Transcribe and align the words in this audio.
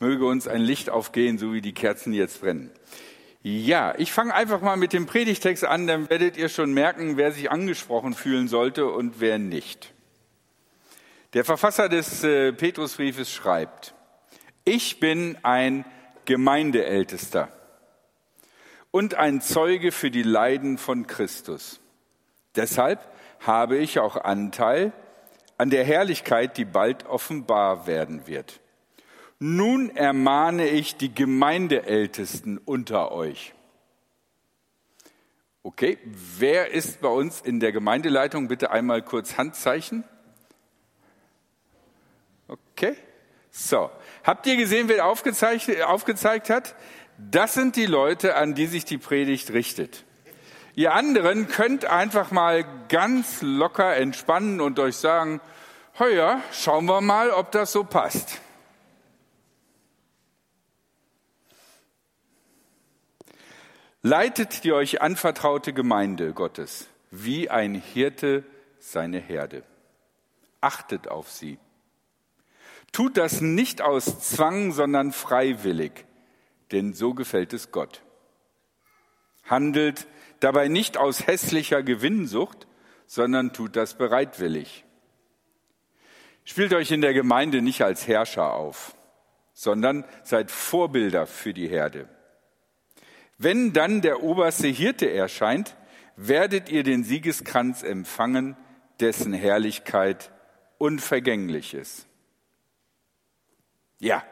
Möge 0.00 0.24
uns 0.24 0.48
ein 0.48 0.62
Licht 0.62 0.90
aufgehen, 0.90 1.38
so 1.38 1.52
wie 1.52 1.60
die 1.60 1.74
Kerzen 1.74 2.12
jetzt 2.12 2.40
brennen. 2.40 2.70
Ja, 3.42 3.94
ich 3.96 4.12
fange 4.12 4.34
einfach 4.34 4.60
mal 4.60 4.76
mit 4.76 4.92
dem 4.92 5.06
Predigtext 5.06 5.64
an, 5.64 5.86
dann 5.86 6.10
werdet 6.10 6.36
ihr 6.36 6.48
schon 6.48 6.74
merken, 6.74 7.16
wer 7.16 7.32
sich 7.32 7.50
angesprochen 7.50 8.14
fühlen 8.14 8.48
sollte 8.48 8.86
und 8.86 9.20
wer 9.20 9.38
nicht. 9.38 9.92
Der 11.34 11.44
Verfasser 11.44 11.88
des 11.88 12.24
äh, 12.24 12.52
Petrusbriefes 12.52 13.32
schreibt, 13.32 13.94
ich 14.64 15.00
bin 15.00 15.38
ein 15.42 15.84
Gemeindeältester 16.24 17.48
und 18.90 19.14
ein 19.14 19.40
Zeuge 19.40 19.92
für 19.92 20.10
die 20.10 20.22
Leiden 20.22 20.76
von 20.76 21.06
Christus. 21.06 21.80
Deshalb 22.56 23.06
habe 23.40 23.78
ich 23.78 24.00
auch 24.00 24.16
Anteil 24.16 24.92
an 25.56 25.70
der 25.70 25.84
Herrlichkeit, 25.84 26.56
die 26.56 26.64
bald 26.64 27.06
offenbar 27.06 27.86
werden 27.86 28.26
wird. 28.26 28.60
Nun 29.42 29.96
ermahne 29.96 30.68
ich 30.68 30.96
die 30.96 31.14
Gemeindeältesten 31.14 32.58
unter 32.58 33.10
euch. 33.10 33.54
Okay, 35.62 35.98
wer 36.04 36.72
ist 36.72 37.00
bei 37.00 37.08
uns 37.08 37.40
in 37.40 37.58
der 37.58 37.72
Gemeindeleitung? 37.72 38.48
Bitte 38.48 38.70
einmal 38.70 39.00
kurz 39.00 39.38
Handzeichen. 39.38 40.04
Okay, 42.48 42.96
so. 43.50 43.90
Habt 44.24 44.46
ihr 44.46 44.56
gesehen, 44.56 44.88
wer 44.88 45.06
aufgezeigt, 45.06 45.70
aufgezeigt 45.84 46.50
hat? 46.50 46.74
Das 47.16 47.54
sind 47.54 47.76
die 47.76 47.86
Leute, 47.86 48.36
an 48.36 48.54
die 48.54 48.66
sich 48.66 48.84
die 48.84 48.98
Predigt 48.98 49.54
richtet. 49.54 50.04
Ihr 50.74 50.92
anderen 50.92 51.48
könnt 51.48 51.86
einfach 51.86 52.30
mal 52.30 52.66
ganz 52.90 53.40
locker 53.40 53.96
entspannen 53.96 54.60
und 54.60 54.78
euch 54.78 54.96
sagen, 54.96 55.40
heuer, 55.98 56.42
schauen 56.52 56.84
wir 56.84 57.00
mal, 57.00 57.30
ob 57.30 57.52
das 57.52 57.72
so 57.72 57.84
passt. 57.84 58.40
Leitet 64.02 64.64
die 64.64 64.72
euch 64.72 65.02
anvertraute 65.02 65.74
Gemeinde 65.74 66.32
Gottes 66.32 66.88
wie 67.10 67.50
ein 67.50 67.74
Hirte 67.74 68.44
seine 68.78 69.18
Herde. 69.18 69.62
Achtet 70.62 71.08
auf 71.08 71.28
sie. 71.28 71.58
Tut 72.92 73.18
das 73.18 73.42
nicht 73.42 73.82
aus 73.82 74.20
Zwang, 74.20 74.72
sondern 74.72 75.12
freiwillig, 75.12 76.06
denn 76.72 76.94
so 76.94 77.12
gefällt 77.12 77.52
es 77.52 77.72
Gott. 77.72 78.02
Handelt 79.44 80.06
dabei 80.40 80.68
nicht 80.68 80.96
aus 80.96 81.26
hässlicher 81.26 81.82
Gewinnsucht, 81.82 82.66
sondern 83.06 83.52
tut 83.52 83.76
das 83.76 83.98
bereitwillig. 83.98 84.86
Spielt 86.44 86.72
euch 86.72 86.90
in 86.90 87.02
der 87.02 87.12
Gemeinde 87.12 87.60
nicht 87.60 87.82
als 87.82 88.08
Herrscher 88.08 88.54
auf, 88.54 88.96
sondern 89.52 90.06
seid 90.24 90.50
Vorbilder 90.50 91.26
für 91.26 91.52
die 91.52 91.68
Herde. 91.68 92.08
Wenn 93.42 93.72
dann 93.72 94.02
der 94.02 94.22
oberste 94.22 94.68
Hirte 94.68 95.10
erscheint, 95.10 95.74
werdet 96.14 96.68
ihr 96.68 96.82
den 96.82 97.04
Siegeskranz 97.04 97.82
empfangen, 97.82 98.54
dessen 99.00 99.32
Herrlichkeit 99.32 100.30
unvergänglich 100.76 101.72
ist. 101.72 102.06
Ja, 103.98 104.22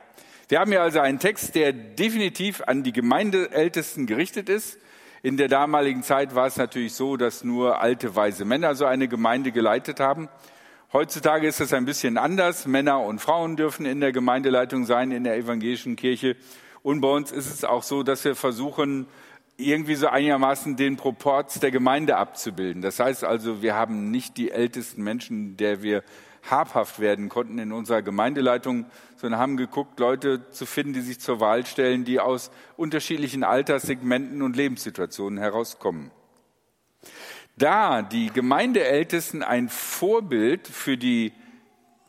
wir 0.49 0.61
haben 0.61 0.71
hier 0.71 0.83
also 0.83 1.01
einen 1.01 1.21
Text, 1.21 1.55
der 1.55 1.73
definitiv 1.73 2.61
an 2.67 2.83
die 2.83 2.93
Gemeindeältesten 2.93 4.05
gerichtet 4.05 4.51
ist. 4.51 4.77
In 5.23 5.39
der 5.39 5.49
damaligen 5.49 6.03
Zeit 6.03 6.35
war 6.35 6.47
es 6.47 6.59
natürlich 6.59 6.93
so, 6.93 7.17
dass 7.17 7.45
nur 7.45 7.81
alte, 7.81 8.15
weise 8.15 8.45
Männer 8.45 8.75
so 8.75 8.85
eine 8.85 9.09
Gemeinde 9.09 9.53
geleitet 9.53 10.01
haben. 10.01 10.29
Heutzutage 10.93 11.47
ist 11.47 11.63
es 11.63 11.73
ein 11.73 11.87
bisschen 11.87 12.19
anders. 12.19 12.67
Männer 12.67 13.01
und 13.01 13.21
Frauen 13.21 13.57
dürfen 13.57 13.87
in 13.87 14.01
der 14.01 14.13
Gemeindeleitung 14.13 14.85
sein 14.85 15.13
in 15.13 15.25
der 15.25 15.39
evangelischen 15.39 15.97
Kirche. 15.97 16.37
Und 16.83 17.01
bei 17.01 17.09
uns 17.09 17.33
ist 17.33 17.53
es 17.53 17.65
auch 17.65 17.83
so, 17.83 18.03
dass 18.03 18.25
wir 18.25 18.35
versuchen, 18.35 19.07
irgendwie 19.57 19.97
so 19.97 20.07
einigermaßen 20.07 20.77
den 20.77 20.97
Proports 20.97 21.59
der 21.59 21.73
Gemeinde 21.73 22.17
abzubilden. 22.17 22.81
Das 22.81 23.01
heißt 23.01 23.25
also, 23.25 23.61
wir 23.61 23.75
haben 23.75 24.11
nicht 24.11 24.37
die 24.37 24.53
ältesten 24.53 25.03
Menschen, 25.03 25.57
der 25.57 25.83
wir 25.83 26.05
habhaft 26.49 27.01
werden 27.01 27.29
konnten 27.29 27.59
in 27.59 27.73
unserer 27.73 28.03
Gemeindeleitung, 28.03 28.87
sondern 29.17 29.41
haben 29.41 29.57
geguckt, 29.57 29.99
Leute 29.99 30.49
zu 30.51 30.65
finden, 30.65 30.93
die 30.93 31.01
sich 31.01 31.19
zur 31.19 31.41
Wahl 31.41 31.67
stellen, 31.67 32.05
die 32.05 32.21
aus 32.21 32.53
unterschiedlichen 32.77 33.43
Alterssegmenten 33.43 34.43
und 34.43 34.57
Lebenssituationen 34.57 35.39
herauskommen. 35.39 36.13
Da 37.57 38.03
die 38.03 38.31
Gemeindeältesten 38.31 39.43
ein 39.43 39.69
Vorbild 39.69 40.69
für 40.69 40.97
die 40.97 41.33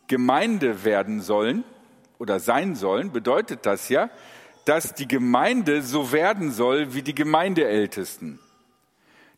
Gemeinde 0.08 0.84
werden 0.84 1.22
sollen 1.22 1.64
oder 2.20 2.40
sein 2.40 2.76
sollen, 2.76 3.12
bedeutet 3.12 3.66
das 3.66 3.90
ja, 3.90 4.12
dass 4.70 4.94
die 4.94 5.08
Gemeinde 5.08 5.82
so 5.82 6.12
werden 6.12 6.52
soll 6.52 6.94
wie 6.94 7.02
die 7.02 7.16
Gemeindeältesten. 7.16 8.38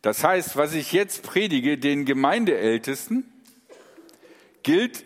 Das 0.02 0.26
heißt, 0.26 0.58
was 0.58 0.74
ich 0.74 0.92
jetzt 0.92 1.24
predige, 1.24 1.78
den 1.78 2.04
Gemeindeältesten, 2.04 3.32
gilt, 4.62 5.06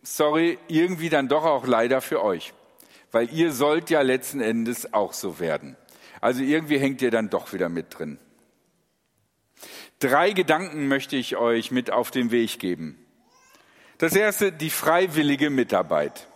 sorry, 0.00 0.60
irgendwie 0.68 1.08
dann 1.08 1.26
doch 1.26 1.44
auch 1.44 1.66
leider 1.66 2.00
für 2.00 2.22
euch. 2.22 2.54
Weil 3.10 3.28
ihr 3.34 3.50
sollt 3.50 3.90
ja 3.90 4.02
letzten 4.02 4.40
Endes 4.40 4.94
auch 4.94 5.12
so 5.12 5.40
werden. 5.40 5.76
Also 6.20 6.44
irgendwie 6.44 6.78
hängt 6.78 7.02
ihr 7.02 7.10
dann 7.10 7.28
doch 7.28 7.52
wieder 7.52 7.68
mit 7.68 7.98
drin. 7.98 8.20
Drei 9.98 10.30
Gedanken 10.30 10.86
möchte 10.86 11.16
ich 11.16 11.34
euch 11.34 11.72
mit 11.72 11.90
auf 11.90 12.12
den 12.12 12.30
Weg 12.30 12.60
geben. 12.60 12.96
Das 13.98 14.14
erste, 14.14 14.52
die 14.52 14.70
freiwillige 14.70 15.50
Mitarbeit. 15.50 16.28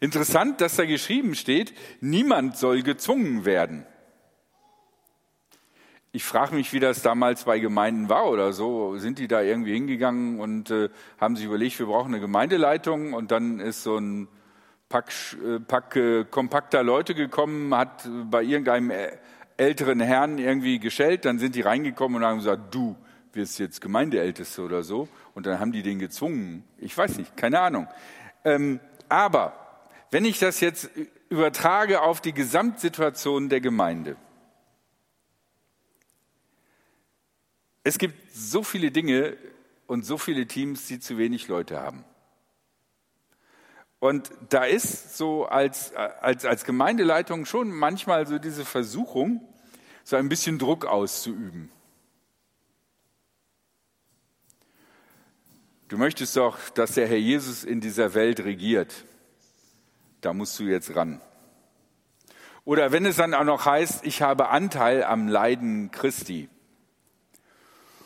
Interessant, 0.00 0.60
dass 0.60 0.76
da 0.76 0.84
geschrieben 0.84 1.34
steht, 1.34 1.74
niemand 2.00 2.56
soll 2.56 2.82
gezwungen 2.82 3.44
werden. 3.44 3.86
Ich 6.12 6.24
frage 6.24 6.54
mich, 6.54 6.72
wie 6.72 6.80
das 6.80 7.02
damals 7.02 7.44
bei 7.44 7.58
Gemeinden 7.58 8.08
war 8.08 8.30
oder 8.30 8.52
so. 8.52 8.96
Sind 8.96 9.18
die 9.18 9.28
da 9.28 9.42
irgendwie 9.42 9.74
hingegangen 9.74 10.40
und 10.40 10.70
äh, 10.70 10.88
haben 11.20 11.36
sich 11.36 11.44
überlegt, 11.44 11.78
wir 11.78 11.86
brauchen 11.86 12.14
eine 12.14 12.20
Gemeindeleitung 12.20 13.12
und 13.12 13.30
dann 13.30 13.60
ist 13.60 13.82
so 13.82 13.98
ein 13.98 14.28
Pack, 14.88 15.12
äh, 15.44 15.60
Pack 15.60 15.96
äh, 15.96 16.24
kompakter 16.24 16.82
Leute 16.82 17.14
gekommen, 17.14 17.74
hat 17.74 18.08
bei 18.30 18.42
irgendeinem 18.42 18.92
älteren 19.56 20.00
Herrn 20.00 20.38
irgendwie 20.38 20.78
geschellt, 20.78 21.24
dann 21.24 21.38
sind 21.38 21.54
die 21.54 21.60
reingekommen 21.60 22.18
und 22.18 22.26
haben 22.26 22.38
gesagt, 22.38 22.74
du 22.74 22.96
wirst 23.32 23.58
jetzt 23.58 23.80
Gemeindeälteste 23.80 24.62
oder 24.62 24.82
so. 24.82 25.08
Und 25.34 25.46
dann 25.46 25.60
haben 25.60 25.72
die 25.72 25.82
den 25.82 25.98
gezwungen. 25.98 26.64
Ich 26.78 26.96
weiß 26.96 27.18
nicht, 27.18 27.36
keine 27.36 27.60
Ahnung. 27.60 27.88
Ähm, 28.44 28.80
aber 29.08 29.65
wenn 30.16 30.24
ich 30.24 30.38
das 30.38 30.60
jetzt 30.60 30.88
übertrage 31.28 32.00
auf 32.00 32.22
die 32.22 32.32
Gesamtsituation 32.32 33.50
der 33.50 33.60
Gemeinde, 33.60 34.16
Es 37.84 37.98
gibt 37.98 38.34
so 38.34 38.64
viele 38.64 38.90
Dinge 38.90 39.36
und 39.86 40.06
so 40.06 40.16
viele 40.16 40.46
Teams, 40.46 40.86
die 40.86 40.98
zu 40.98 41.18
wenig 41.18 41.48
Leute 41.48 41.78
haben. 41.78 42.02
Und 44.00 44.32
da 44.48 44.64
ist 44.64 45.18
so 45.18 45.44
als, 45.44 45.94
als, 45.94 46.46
als 46.46 46.64
Gemeindeleitung 46.64 47.44
schon 47.44 47.70
manchmal 47.70 48.26
so 48.26 48.38
diese 48.38 48.64
Versuchung, 48.64 49.46
so 50.02 50.16
ein 50.16 50.30
bisschen 50.30 50.58
Druck 50.58 50.86
auszuüben. 50.86 51.70
Du 55.88 55.98
möchtest 55.98 56.36
doch, 56.36 56.58
dass 56.70 56.94
der 56.94 57.06
Herr 57.06 57.18
Jesus 57.18 57.62
in 57.62 57.80
dieser 57.80 58.14
Welt 58.14 58.40
regiert. 58.40 59.04
Da 60.20 60.32
musst 60.32 60.58
du 60.58 60.64
jetzt 60.64 60.94
ran. 60.96 61.20
Oder 62.64 62.90
wenn 62.90 63.06
es 63.06 63.16
dann 63.16 63.34
auch 63.34 63.44
noch 63.44 63.64
heißt, 63.64 64.04
ich 64.04 64.22
habe 64.22 64.48
Anteil 64.48 65.04
am 65.04 65.28
Leiden 65.28 65.90
Christi. 65.92 66.48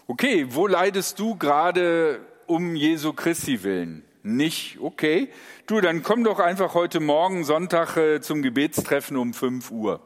Okay, 0.06 0.49
wo 0.50 0.66
leidest 0.66 1.19
du 1.19 1.37
gerade 1.37 2.20
um 2.47 2.75
Jesu 2.75 3.12
Christi 3.12 3.62
willen? 3.62 4.04
Nicht, 4.23 4.79
okay. 4.81 5.31
Du, 5.67 5.81
dann 5.81 6.02
komm 6.02 6.25
doch 6.25 6.40
einfach 6.40 6.75
heute 6.75 7.00
Morgen 7.00 7.44
Sonntag 7.44 7.96
äh, 7.96 8.20
zum 8.20 8.43
Gebetstreffen 8.43 9.17
um 9.17 9.32
5 9.32 9.70
Uhr. 9.70 10.00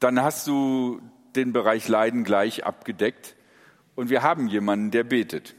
Dann 0.00 0.20
hast 0.20 0.46
du 0.48 1.00
den 1.36 1.52
Bereich 1.52 1.86
Leiden 1.86 2.24
gleich 2.24 2.64
abgedeckt 2.64 3.36
und 3.94 4.10
wir 4.10 4.22
haben 4.22 4.48
jemanden, 4.48 4.90
der 4.90 5.04
betet. 5.04 5.54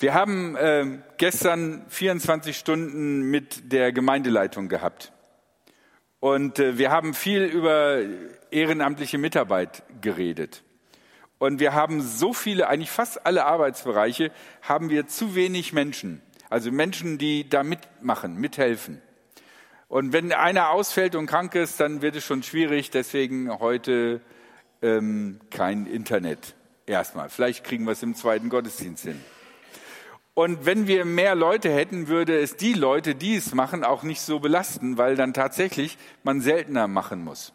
Wir 0.00 0.14
haben 0.14 0.56
äh, 0.56 0.98
gestern 1.18 1.84
24 1.88 2.56
Stunden 2.56 3.20
mit 3.30 3.70
der 3.70 3.92
Gemeindeleitung 3.92 4.70
gehabt. 4.70 5.12
Und 6.20 6.58
äh, 6.58 6.78
wir 6.78 6.90
haben 6.90 7.12
viel 7.12 7.42
über 7.42 8.00
ehrenamtliche 8.50 9.18
Mitarbeit 9.18 9.82
geredet. 10.00 10.62
Und 11.36 11.60
wir 11.60 11.74
haben 11.74 12.00
so 12.00 12.32
viele, 12.32 12.68
eigentlich 12.68 12.90
fast 12.90 13.26
alle 13.26 13.44
Arbeitsbereiche, 13.44 14.32
haben 14.62 14.88
wir 14.88 15.06
zu 15.06 15.34
wenig 15.34 15.74
Menschen. 15.74 16.22
Also 16.48 16.72
Menschen, 16.72 17.18
die 17.18 17.46
da 17.46 17.62
mitmachen, 17.62 18.36
mithelfen. 18.36 19.02
Und 19.88 20.14
wenn 20.14 20.32
einer 20.32 20.70
ausfällt 20.70 21.14
und 21.14 21.26
krank 21.26 21.54
ist, 21.54 21.78
dann 21.78 22.00
wird 22.00 22.16
es 22.16 22.24
schon 22.24 22.42
schwierig. 22.42 22.90
Deswegen 22.90 23.50
heute 23.58 24.22
ähm, 24.80 25.40
kein 25.50 25.84
Internet. 25.84 26.54
Erstmal. 26.86 27.28
Vielleicht 27.28 27.64
kriegen 27.64 27.84
wir 27.84 27.92
es 27.92 28.02
im 28.02 28.14
zweiten 28.14 28.48
Gottesdienst 28.48 29.04
hin. 29.04 29.20
Und 30.40 30.64
wenn 30.64 30.86
wir 30.86 31.04
mehr 31.04 31.34
Leute 31.34 31.70
hätten, 31.70 32.08
würde 32.08 32.40
es 32.40 32.56
die 32.56 32.72
Leute, 32.72 33.14
die 33.14 33.36
es 33.36 33.54
machen, 33.54 33.84
auch 33.84 34.02
nicht 34.02 34.22
so 34.22 34.40
belasten, 34.40 34.96
weil 34.96 35.14
dann 35.14 35.34
tatsächlich 35.34 35.98
man 36.22 36.40
seltener 36.40 36.88
machen 36.88 37.22
muss. 37.22 37.52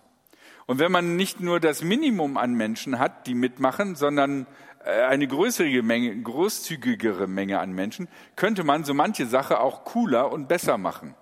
Und 0.67 0.77
wenn 0.77 0.91
man 0.91 1.15
nicht 1.15 1.39
nur 1.39 1.59
das 1.59 1.83
Minimum 1.83 2.37
an 2.37 2.53
Menschen 2.53 2.99
hat, 2.99 3.25
die 3.25 3.33
mitmachen, 3.33 3.95
sondern 3.95 4.45
äh, 4.83 5.01
eine 5.01 5.27
größere 5.27 5.81
Menge, 5.81 6.15
großzügigere 6.21 7.25
Menge 7.25 7.59
an 7.59 7.71
Menschen, 7.71 8.07
könnte 8.35 8.63
man 8.63 8.83
so 8.83 8.93
manche 8.93 9.25
Sache 9.25 9.61
auch 9.61 9.83
cooler 9.85 10.31
und 10.31 10.47
besser 10.47 10.77
machen. 10.77 11.15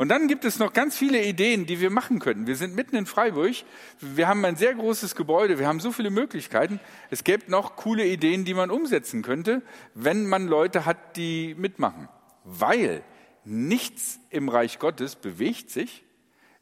Und 0.00 0.08
dann 0.08 0.28
gibt 0.28 0.46
es 0.46 0.58
noch 0.58 0.72
ganz 0.72 0.96
viele 0.96 1.22
Ideen, 1.22 1.66
die 1.66 1.78
wir 1.78 1.90
machen 1.90 2.20
können. 2.20 2.46
Wir 2.46 2.56
sind 2.56 2.74
mitten 2.74 2.96
in 2.96 3.04
Freiburg. 3.04 3.54
Wir 4.00 4.28
haben 4.28 4.42
ein 4.46 4.56
sehr 4.56 4.72
großes 4.72 5.14
Gebäude. 5.14 5.58
Wir 5.58 5.68
haben 5.68 5.78
so 5.78 5.92
viele 5.92 6.08
Möglichkeiten. 6.08 6.80
Es 7.10 7.22
gäbe 7.22 7.50
noch 7.50 7.76
coole 7.76 8.06
Ideen, 8.06 8.46
die 8.46 8.54
man 8.54 8.70
umsetzen 8.70 9.20
könnte, 9.20 9.60
wenn 9.92 10.26
man 10.26 10.48
Leute 10.48 10.86
hat, 10.86 11.18
die 11.18 11.54
mitmachen. 11.54 12.08
Weil 12.44 13.02
nichts 13.44 14.20
im 14.30 14.48
Reich 14.48 14.78
Gottes 14.78 15.16
bewegt 15.16 15.68
sich, 15.68 16.02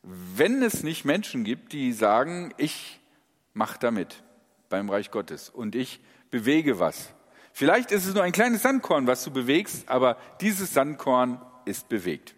wenn 0.02 0.60
es 0.60 0.82
nicht 0.82 1.04
Menschen 1.04 1.44
gibt, 1.44 1.72
die 1.72 1.92
sagen, 1.92 2.52
ich 2.56 2.98
mache 3.54 3.78
damit 3.78 4.24
beim 4.68 4.90
Reich 4.90 5.12
Gottes 5.12 5.48
und 5.48 5.76
ich 5.76 6.00
bewege 6.32 6.80
was. 6.80 7.14
Vielleicht 7.52 7.92
ist 7.92 8.04
es 8.04 8.14
nur 8.14 8.24
ein 8.24 8.32
kleines 8.32 8.62
Sandkorn, 8.62 9.06
was 9.06 9.22
du 9.22 9.30
bewegst, 9.30 9.88
aber 9.88 10.16
dieses 10.40 10.74
Sandkorn 10.74 11.40
ist 11.66 11.88
bewegt. 11.88 12.34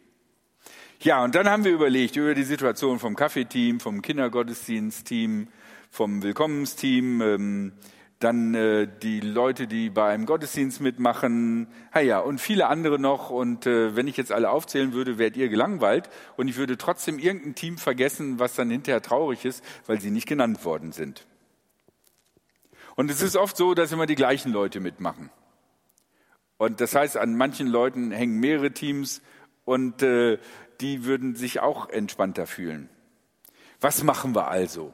Ja, 1.02 1.25
und 1.25 1.35
dann 1.35 1.49
haben 1.49 1.64
wir 1.64 1.73
überlegt 1.73 2.17
über 2.17 2.35
die 2.35 2.43
Situation 2.43 2.99
vom 2.99 3.17
Kaffeeteam, 3.17 3.81
vom 3.81 4.02
Kindergottesdienstteam, 4.02 5.49
vom 5.91 6.23
Willkommensteam, 6.23 7.23
ähm, 7.23 7.73
dann 8.19 8.55
äh, 8.55 8.87
die 9.02 9.20
Leute, 9.20 9.67
die 9.67 9.88
bei 9.88 10.12
einem 10.12 10.26
Gottesdienst 10.26 10.82
mitmachen, 10.82 11.69
ah 11.91 12.00
ja, 12.00 12.19
und 12.19 12.38
viele 12.38 12.67
andere 12.67 12.99
noch. 12.99 13.31
Und 13.31 13.67
äh, 13.67 13.97
wenn 13.97 14.08
ich 14.08 14.19
jetzt 14.19 14.31
alle 14.31 14.50
aufzählen 14.50 14.93
würde, 14.93 15.17
wärt 15.17 15.38
ihr 15.38 15.49
gelangweilt 15.49 16.11
und 16.37 16.49
ich 16.49 16.58
würde 16.58 16.76
trotzdem 16.76 17.19
irgendein 17.19 17.55
Team 17.55 17.79
vergessen, 17.79 18.38
was 18.38 18.55
dann 18.55 18.69
hinterher 18.69 19.00
traurig 19.00 19.46
ist, 19.46 19.64
weil 19.87 20.03
sie 20.03 20.11
nicht 20.11 20.29
genannt 20.29 20.67
worden 20.67 20.93
sind. 20.93 21.26
Und 22.94 23.11
es 23.11 23.23
ist 23.23 23.37
oft 23.37 23.56
so, 23.56 23.73
dass 23.73 23.91
immer 23.91 24.05
die 24.05 24.17
gleichen 24.17 24.53
Leute 24.53 24.81
mitmachen. 24.81 25.31
Und 26.58 26.82
das 26.82 26.94
heißt, 26.94 27.17
an 27.17 27.37
manchen 27.37 27.69
Leuten 27.69 28.11
hängen 28.11 28.38
mehrere 28.38 28.73
Teams 28.73 29.23
und 29.64 30.03
äh, 30.03 30.38
die 30.81 31.05
würden 31.05 31.35
sich 31.35 31.61
auch 31.61 31.88
entspannter 31.88 32.47
fühlen. 32.47 32.88
Was 33.81 34.03
machen 34.03 34.35
wir 34.35 34.49
also? 34.49 34.93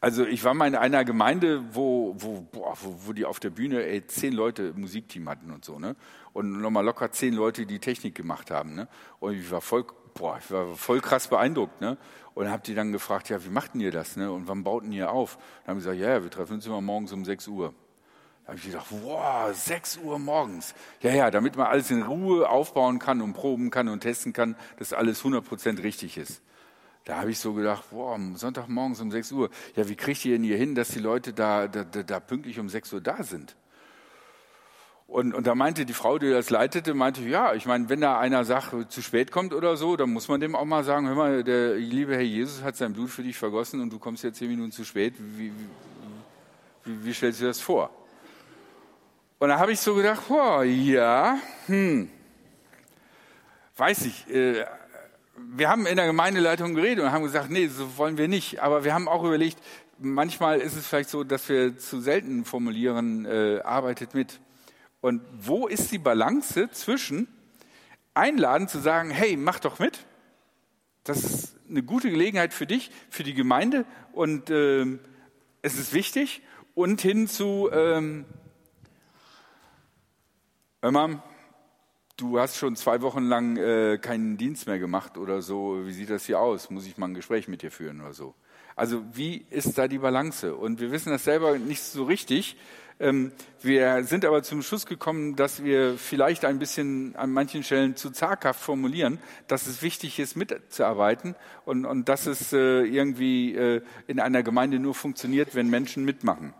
Also 0.00 0.24
ich 0.24 0.44
war 0.44 0.54
mal 0.54 0.68
in 0.68 0.76
einer 0.76 1.04
Gemeinde, 1.04 1.74
wo, 1.74 2.14
wo, 2.18 2.40
boah, 2.40 2.76
wo, 2.80 2.94
wo 3.06 3.12
die 3.12 3.24
auf 3.24 3.40
der 3.40 3.50
Bühne 3.50 3.84
ey, 3.84 4.06
zehn 4.06 4.32
Leute 4.32 4.72
Musikteam 4.76 5.28
hatten 5.28 5.50
und 5.50 5.64
so, 5.64 5.80
ne? 5.80 5.96
Und 6.32 6.60
nochmal 6.60 6.84
locker 6.84 7.10
zehn 7.10 7.34
Leute, 7.34 7.66
die 7.66 7.80
Technik 7.80 8.14
gemacht 8.14 8.52
haben, 8.52 8.74
ne? 8.74 8.86
Und 9.18 9.34
ich 9.34 9.50
war 9.50 9.60
voll, 9.60 9.84
boah, 10.14 10.38
ich 10.38 10.48
war 10.52 10.76
voll 10.76 11.00
krass 11.00 11.26
beeindruckt, 11.26 11.80
ne? 11.80 11.98
Und 12.34 12.48
hab 12.48 12.62
die 12.62 12.76
dann 12.76 12.92
gefragt, 12.92 13.28
ja, 13.28 13.44
wie 13.44 13.50
machten 13.50 13.80
ihr 13.80 13.90
das, 13.90 14.16
ne? 14.16 14.30
Und 14.30 14.46
wann 14.46 14.62
bauten 14.62 14.92
ihr 14.92 15.10
auf? 15.10 15.36
Dann 15.64 15.74
haben 15.74 15.80
sie 15.80 15.88
gesagt, 15.88 16.00
ja, 16.00 16.10
ja, 16.10 16.22
wir 16.22 16.30
treffen 16.30 16.54
uns 16.54 16.66
immer 16.66 16.80
morgens 16.80 17.12
um 17.12 17.24
6 17.24 17.48
Uhr. 17.48 17.74
Da 18.48 18.52
habe 18.52 18.60
ich 18.60 18.72
gedacht, 18.72 18.86
wow, 19.02 19.54
6 19.54 19.98
Uhr 19.98 20.18
morgens. 20.18 20.74
Ja, 21.02 21.12
ja, 21.12 21.30
damit 21.30 21.56
man 21.56 21.66
alles 21.66 21.90
in 21.90 22.00
Ruhe 22.00 22.48
aufbauen 22.48 22.98
kann 22.98 23.20
und 23.20 23.34
proben 23.34 23.68
kann 23.68 23.88
und 23.88 24.00
testen 24.00 24.32
kann, 24.32 24.56
dass 24.78 24.94
alles 24.94 25.22
100% 25.22 25.82
richtig 25.82 26.16
ist. 26.16 26.40
Da 27.04 27.18
habe 27.18 27.30
ich 27.30 27.38
so 27.38 27.52
gedacht, 27.52 27.84
wow, 27.90 28.18
Sonntagmorgens 28.36 29.02
um 29.02 29.10
6 29.10 29.32
Uhr. 29.32 29.50
Ja, 29.76 29.86
wie 29.90 29.96
kriegt 29.96 30.24
ihr 30.24 30.32
denn 30.32 30.44
hier 30.44 30.56
hin, 30.56 30.74
dass 30.74 30.88
die 30.88 30.98
Leute 30.98 31.34
da, 31.34 31.68
da, 31.68 31.84
da 31.84 32.20
pünktlich 32.20 32.58
um 32.58 32.70
6 32.70 32.94
Uhr 32.94 33.02
da 33.02 33.22
sind? 33.22 33.54
Und, 35.08 35.34
und 35.34 35.46
da 35.46 35.54
meinte 35.54 35.84
die 35.84 35.92
Frau, 35.92 36.18
die 36.18 36.30
das 36.30 36.48
leitete, 36.48 36.94
meinte, 36.94 37.20
ja, 37.24 37.52
ich 37.52 37.66
meine, 37.66 37.90
wenn 37.90 38.00
da 38.00 38.18
einer 38.18 38.46
sagt, 38.46 38.90
zu 38.90 39.02
spät 39.02 39.30
kommt 39.30 39.52
oder 39.52 39.76
so, 39.76 39.94
dann 39.96 40.08
muss 40.08 40.26
man 40.28 40.40
dem 40.40 40.56
auch 40.56 40.64
mal 40.64 40.84
sagen, 40.84 41.06
hör 41.06 41.14
mal, 41.14 41.44
der 41.44 41.74
liebe 41.74 42.14
Herr 42.14 42.22
Jesus 42.22 42.62
hat 42.62 42.76
sein 42.76 42.94
Blut 42.94 43.10
für 43.10 43.22
dich 43.22 43.36
vergossen 43.36 43.82
und 43.82 43.92
du 43.92 43.98
kommst 43.98 44.24
jetzt 44.24 44.38
zehn 44.38 44.48
Minuten 44.48 44.72
zu 44.72 44.86
spät. 44.86 45.12
Wie, 45.18 45.52
wie, 46.84 47.04
wie 47.04 47.12
stellst 47.12 47.42
du 47.42 47.44
das 47.44 47.60
vor? 47.60 47.90
Und 49.38 49.50
da 49.50 49.58
habe 49.58 49.72
ich 49.72 49.80
so 49.80 49.94
gedacht, 49.94 50.22
oh, 50.28 50.62
ja, 50.62 51.38
hm, 51.66 52.10
weiß 53.76 54.06
ich. 54.06 54.28
Äh, 54.28 54.64
wir 55.36 55.68
haben 55.68 55.86
in 55.86 55.96
der 55.96 56.06
Gemeindeleitung 56.06 56.74
geredet 56.74 57.04
und 57.04 57.12
haben 57.12 57.22
gesagt, 57.22 57.48
nee, 57.48 57.68
so 57.68 57.96
wollen 57.96 58.18
wir 58.18 58.26
nicht. 58.26 58.60
Aber 58.60 58.82
wir 58.82 58.92
haben 58.92 59.06
auch 59.06 59.22
überlegt, 59.22 59.58
manchmal 59.98 60.60
ist 60.60 60.76
es 60.76 60.86
vielleicht 60.86 61.10
so, 61.10 61.22
dass 61.22 61.48
wir 61.48 61.78
zu 61.78 62.00
selten 62.00 62.44
formulieren, 62.44 63.24
äh, 63.26 63.60
arbeitet 63.60 64.14
mit. 64.14 64.40
Und 65.00 65.22
wo 65.38 65.68
ist 65.68 65.92
die 65.92 65.98
Balance 65.98 66.70
zwischen 66.72 67.28
einladen 68.14 68.66
zu 68.66 68.80
sagen, 68.80 69.10
hey, 69.10 69.36
mach 69.36 69.60
doch 69.60 69.78
mit. 69.78 70.04
Das 71.04 71.22
ist 71.22 71.56
eine 71.70 71.84
gute 71.84 72.10
Gelegenheit 72.10 72.52
für 72.52 72.66
dich, 72.66 72.90
für 73.08 73.22
die 73.22 73.34
Gemeinde 73.34 73.84
und 74.12 74.50
äh, 74.50 74.84
es 75.62 75.78
ist 75.78 75.92
wichtig. 75.92 76.42
Und 76.74 77.00
hin 77.00 77.28
zu, 77.28 77.70
ähm, 77.72 78.24
Immer, 80.80 81.20
du 82.16 82.38
hast 82.38 82.56
schon 82.56 82.76
zwei 82.76 83.02
Wochen 83.02 83.24
lang 83.24 83.56
äh, 83.56 83.98
keinen 83.98 84.36
Dienst 84.36 84.68
mehr 84.68 84.78
gemacht 84.78 85.18
oder 85.18 85.42
so. 85.42 85.84
Wie 85.84 85.92
sieht 85.92 86.08
das 86.08 86.26
hier 86.26 86.38
aus? 86.38 86.70
Muss 86.70 86.86
ich 86.86 86.96
mal 86.96 87.08
ein 87.08 87.14
Gespräch 87.14 87.48
mit 87.48 87.62
dir 87.62 87.72
führen 87.72 88.00
oder 88.00 88.12
so? 88.12 88.34
Also 88.76 89.02
wie 89.12 89.44
ist 89.50 89.76
da 89.76 89.88
die 89.88 89.98
Balance? 89.98 90.54
Und 90.54 90.78
wir 90.80 90.92
wissen 90.92 91.10
das 91.10 91.24
selber 91.24 91.58
nicht 91.58 91.82
so 91.82 92.04
richtig. 92.04 92.56
Ähm, 93.00 93.32
wir 93.60 94.04
sind 94.04 94.24
aber 94.24 94.44
zum 94.44 94.62
Schluss 94.62 94.86
gekommen, 94.86 95.34
dass 95.34 95.64
wir 95.64 95.98
vielleicht 95.98 96.44
ein 96.44 96.60
bisschen 96.60 97.16
an 97.16 97.32
manchen 97.32 97.64
Stellen 97.64 97.96
zu 97.96 98.10
zaghaft 98.10 98.60
formulieren, 98.60 99.18
dass 99.48 99.66
es 99.66 99.82
wichtig 99.82 100.20
ist, 100.20 100.36
mitzuarbeiten 100.36 101.34
und, 101.64 101.86
und 101.86 102.08
dass 102.08 102.26
es 102.26 102.52
äh, 102.52 102.84
irgendwie 102.84 103.52
äh, 103.56 103.82
in 104.06 104.20
einer 104.20 104.44
Gemeinde 104.44 104.78
nur 104.78 104.94
funktioniert, 104.94 105.56
wenn 105.56 105.70
Menschen 105.70 106.04
mitmachen. 106.04 106.54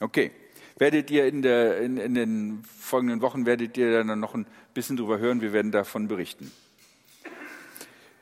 Okay 0.00 0.32
werdet 0.80 1.10
ihr 1.10 1.26
in, 1.26 1.42
der, 1.42 1.78
in, 1.78 1.98
in 1.98 2.14
den 2.14 2.62
folgenden 2.80 3.20
Wochen, 3.20 3.44
werdet 3.44 3.76
ihr 3.76 4.02
dann 4.02 4.18
noch 4.18 4.34
ein 4.34 4.46
bisschen 4.72 4.96
drüber 4.96 5.18
hören. 5.18 5.42
Wir 5.42 5.52
werden 5.52 5.70
davon 5.70 6.08
berichten. 6.08 6.50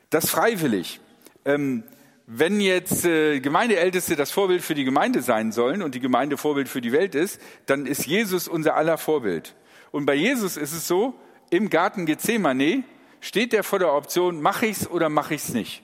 Das 0.09 0.29
freiwillig. 0.29 0.99
Ähm, 1.45 1.83
wenn 2.27 2.59
jetzt 2.59 3.05
äh, 3.05 3.39
Gemeindeälteste 3.39 4.17
das 4.17 4.31
Vorbild 4.31 4.61
für 4.61 4.75
die 4.75 4.83
Gemeinde 4.83 5.21
sein 5.21 5.53
sollen 5.53 5.81
und 5.81 5.95
die 5.95 6.01
Gemeinde 6.01 6.35
Vorbild 6.35 6.67
für 6.67 6.81
die 6.81 6.91
Welt 6.91 7.15
ist, 7.15 7.41
dann 7.65 7.85
ist 7.85 8.05
Jesus 8.05 8.49
unser 8.49 8.75
aller 8.75 8.97
Vorbild. 8.97 9.55
Und 9.91 10.05
bei 10.05 10.15
Jesus 10.15 10.57
ist 10.57 10.73
es 10.73 10.85
so, 10.85 11.15
im 11.49 11.69
Garten 11.69 12.05
Gethsemane 12.05 12.83
steht 13.21 13.53
er 13.53 13.63
vor 13.63 13.79
der 13.79 13.93
Option, 13.93 14.41
mache 14.41 14.67
ich's 14.67 14.85
oder 14.85 15.07
mache 15.07 15.33
ich's 15.33 15.53
nicht. 15.53 15.81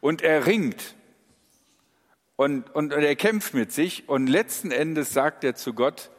Und 0.00 0.22
er 0.22 0.46
ringt 0.46 0.95
und, 2.36 2.74
und, 2.74 2.92
und 2.92 3.02
er 3.02 3.16
kämpft 3.16 3.54
mit 3.54 3.72
sich 3.72 4.08
und 4.08 4.26
letzten 4.26 4.70
Endes 4.70 5.12
sagt 5.12 5.42
er 5.42 5.54
zu 5.54 5.72
Gott, 5.72 6.10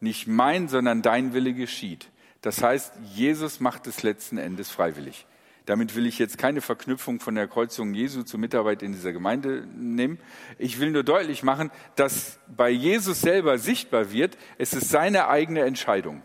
nicht 0.00 0.26
mein, 0.26 0.68
sondern 0.68 1.02
dein 1.02 1.32
Wille 1.32 1.52
geschieht. 1.54 2.10
Das 2.40 2.62
heißt, 2.62 2.92
Jesus 3.14 3.60
macht 3.60 3.86
es 3.86 4.02
letzten 4.02 4.38
Endes 4.38 4.70
freiwillig. 4.70 5.26
Damit 5.66 5.96
will 5.96 6.06
ich 6.06 6.18
jetzt 6.18 6.38
keine 6.38 6.60
Verknüpfung 6.60 7.18
von 7.18 7.34
der 7.34 7.48
Kreuzung 7.48 7.92
Jesu 7.92 8.22
zur 8.22 8.38
Mitarbeit 8.38 8.82
in 8.82 8.92
dieser 8.92 9.12
Gemeinde 9.12 9.66
nehmen. 9.74 10.18
Ich 10.58 10.78
will 10.78 10.92
nur 10.92 11.02
deutlich 11.02 11.42
machen, 11.42 11.72
dass 11.96 12.38
bei 12.46 12.70
Jesus 12.70 13.20
selber 13.20 13.58
sichtbar 13.58 14.12
wird, 14.12 14.38
es 14.58 14.74
ist 14.74 14.90
seine 14.90 15.28
eigene 15.28 15.62
Entscheidung. 15.62 16.22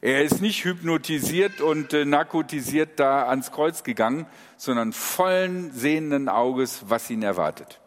Er 0.00 0.24
ist 0.24 0.42
nicht 0.42 0.64
hypnotisiert 0.64 1.60
und 1.60 1.92
äh, 1.92 2.04
narkotisiert 2.04 2.98
da 2.98 3.28
ans 3.28 3.52
Kreuz 3.52 3.84
gegangen, 3.84 4.26
sondern 4.56 4.92
vollen 4.92 5.70
sehenden 5.70 6.28
Auges, 6.28 6.82
was 6.88 7.08
ihn 7.10 7.22
erwartet. 7.22 7.80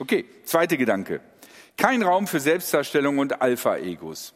Okay, 0.00 0.24
zweiter 0.44 0.78
Gedanke. 0.78 1.20
Kein 1.76 2.02
Raum 2.02 2.26
für 2.26 2.40
Selbstdarstellung 2.40 3.18
und 3.18 3.42
Alpha-Egos. 3.42 4.32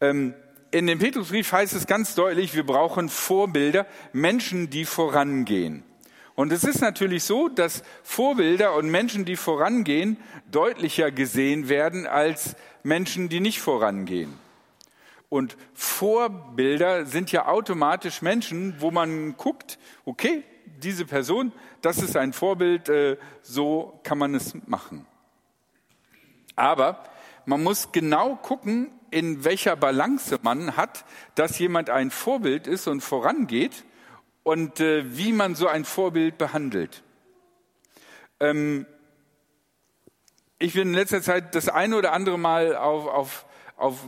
Ähm, 0.00 0.32
in 0.70 0.86
dem 0.86 0.98
Petrusbrief 0.98 1.52
heißt 1.52 1.74
es 1.74 1.86
ganz 1.86 2.14
deutlich, 2.14 2.54
wir 2.54 2.64
brauchen 2.64 3.10
Vorbilder, 3.10 3.86
Menschen, 4.14 4.70
die 4.70 4.86
vorangehen. 4.86 5.82
Und 6.36 6.52
es 6.52 6.64
ist 6.64 6.80
natürlich 6.80 7.24
so, 7.24 7.50
dass 7.50 7.82
Vorbilder 8.02 8.74
und 8.76 8.90
Menschen, 8.90 9.26
die 9.26 9.36
vorangehen, 9.36 10.16
deutlicher 10.50 11.10
gesehen 11.10 11.68
werden 11.68 12.06
als 12.06 12.56
Menschen, 12.82 13.28
die 13.28 13.40
nicht 13.40 13.60
vorangehen. 13.60 14.38
Und 15.28 15.58
Vorbilder 15.74 17.04
sind 17.04 17.30
ja 17.30 17.46
automatisch 17.46 18.22
Menschen, 18.22 18.76
wo 18.78 18.90
man 18.90 19.36
guckt, 19.36 19.78
okay, 20.06 20.44
diese 20.78 21.04
Person, 21.04 21.52
das 21.82 21.98
ist 21.98 22.16
ein 22.16 22.32
Vorbild, 22.32 22.88
äh, 22.88 23.16
so 23.42 24.00
kann 24.02 24.18
man 24.18 24.34
es 24.34 24.54
machen. 24.66 25.06
Aber 26.56 27.04
man 27.46 27.62
muss 27.62 27.92
genau 27.92 28.36
gucken, 28.36 28.92
in 29.10 29.44
welcher 29.44 29.76
Balance 29.76 30.38
man 30.42 30.76
hat, 30.76 31.04
dass 31.34 31.58
jemand 31.58 31.90
ein 31.90 32.10
Vorbild 32.10 32.66
ist 32.66 32.86
und 32.86 33.00
vorangeht 33.00 33.84
und 34.42 34.80
äh, 34.80 35.16
wie 35.16 35.32
man 35.32 35.54
so 35.54 35.66
ein 35.66 35.84
Vorbild 35.84 36.38
behandelt. 36.38 37.02
Ähm, 38.38 38.86
ich 40.58 40.74
bin 40.74 40.88
in 40.88 40.94
letzter 40.94 41.22
Zeit 41.22 41.54
das 41.54 41.68
eine 41.68 41.96
oder 41.96 42.12
andere 42.12 42.38
Mal 42.38 42.76
auf, 42.76 43.06
auf, 43.06 43.46
auf 43.76 44.04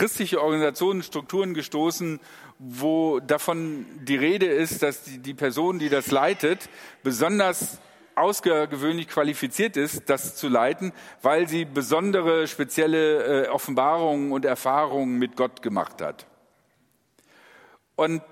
christliche 0.00 0.40
Organisationen, 0.40 1.02
Strukturen 1.02 1.52
gestoßen, 1.52 2.20
wo 2.58 3.20
davon 3.20 3.84
die 4.00 4.16
Rede 4.16 4.46
ist, 4.46 4.82
dass 4.82 5.02
die, 5.02 5.18
die 5.18 5.34
Person, 5.34 5.78
die 5.78 5.90
das 5.90 6.10
leitet, 6.10 6.70
besonders 7.02 7.80
außergewöhnlich 8.14 9.08
qualifiziert 9.08 9.76
ist, 9.76 10.08
das 10.08 10.36
zu 10.36 10.48
leiten, 10.48 10.94
weil 11.20 11.48
sie 11.48 11.66
besondere, 11.66 12.46
spezielle 12.46 13.44
äh, 13.44 13.48
Offenbarungen 13.48 14.32
und 14.32 14.46
Erfahrungen 14.46 15.18
mit 15.18 15.36
Gott 15.36 15.60
gemacht 15.60 16.00
hat. 16.00 16.24
Und 17.94 18.22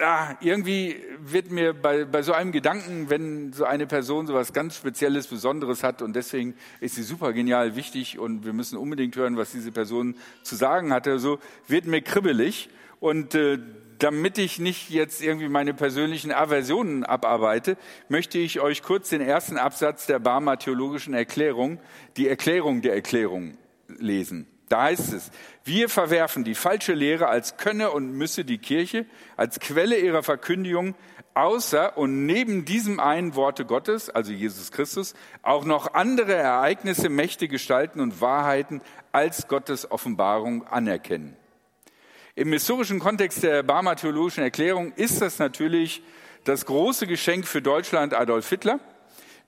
ah, 0.00 0.34
irgendwie 0.40 0.96
wird 1.20 1.50
mir 1.50 1.74
bei, 1.74 2.04
bei 2.04 2.22
so 2.22 2.32
einem 2.32 2.52
Gedanken, 2.52 3.10
wenn 3.10 3.52
so 3.52 3.64
eine 3.64 3.86
Person 3.86 4.26
so 4.26 4.34
was 4.34 4.52
ganz 4.52 4.76
Spezielles, 4.76 5.26
Besonderes 5.26 5.82
hat 5.82 6.02
und 6.02 6.14
deswegen 6.14 6.54
ist 6.80 6.94
sie 6.94 7.02
super 7.02 7.32
genial 7.32 7.76
wichtig 7.76 8.18
und 8.18 8.44
wir 8.44 8.52
müssen 8.52 8.78
unbedingt 8.78 9.16
hören, 9.16 9.36
was 9.36 9.52
diese 9.52 9.72
Person 9.72 10.16
zu 10.42 10.56
sagen 10.56 10.92
hatte, 10.92 11.18
so 11.18 11.38
wird 11.66 11.86
mir 11.86 12.02
kribbelig 12.02 12.68
und 13.00 13.34
äh, 13.34 13.58
damit 13.98 14.38
ich 14.38 14.58
nicht 14.58 14.90
jetzt 14.90 15.22
irgendwie 15.22 15.48
meine 15.48 15.74
persönlichen 15.74 16.32
Aversionen 16.32 17.04
abarbeite, 17.04 17.76
möchte 18.08 18.38
ich 18.38 18.60
euch 18.60 18.82
kurz 18.82 19.10
den 19.10 19.20
ersten 19.20 19.58
Absatz 19.58 20.06
der 20.06 20.18
Barmer 20.18 20.58
Theologischen 20.58 21.14
Erklärung, 21.14 21.78
die 22.16 22.28
Erklärung 22.28 22.80
der 22.80 22.94
Erklärung 22.94 23.58
lesen. 23.88 24.46
Da 24.70 24.82
heißt 24.82 25.12
es, 25.14 25.32
wir 25.64 25.88
verwerfen 25.88 26.44
die 26.44 26.54
falsche 26.54 26.94
Lehre 26.94 27.26
als 27.26 27.56
könne 27.56 27.90
und 27.90 28.12
müsse 28.12 28.44
die 28.44 28.58
Kirche 28.58 29.04
als 29.36 29.58
Quelle 29.58 29.98
ihrer 29.98 30.22
Verkündigung 30.22 30.94
außer 31.34 31.98
und 31.98 32.24
neben 32.24 32.64
diesem 32.64 33.00
einen 33.00 33.34
Worte 33.34 33.64
Gottes, 33.64 34.10
also 34.10 34.30
Jesus 34.30 34.70
Christus, 34.70 35.14
auch 35.42 35.64
noch 35.64 35.94
andere 35.94 36.34
Ereignisse, 36.34 37.08
Mächte, 37.08 37.48
Gestalten 37.48 37.98
und 37.98 38.20
Wahrheiten 38.20 38.80
als 39.10 39.48
Gottes 39.48 39.90
Offenbarung 39.90 40.64
anerkennen. 40.68 41.36
Im 42.36 42.52
historischen 42.52 43.00
Kontext 43.00 43.42
der 43.42 43.64
Barmer 43.64 43.96
Theologischen 43.96 44.44
Erklärung 44.44 44.92
ist 44.92 45.20
das 45.20 45.40
natürlich 45.40 46.00
das 46.44 46.64
große 46.64 47.08
Geschenk 47.08 47.44
für 47.44 47.60
Deutschland 47.60 48.14
Adolf 48.14 48.48
Hitler 48.48 48.78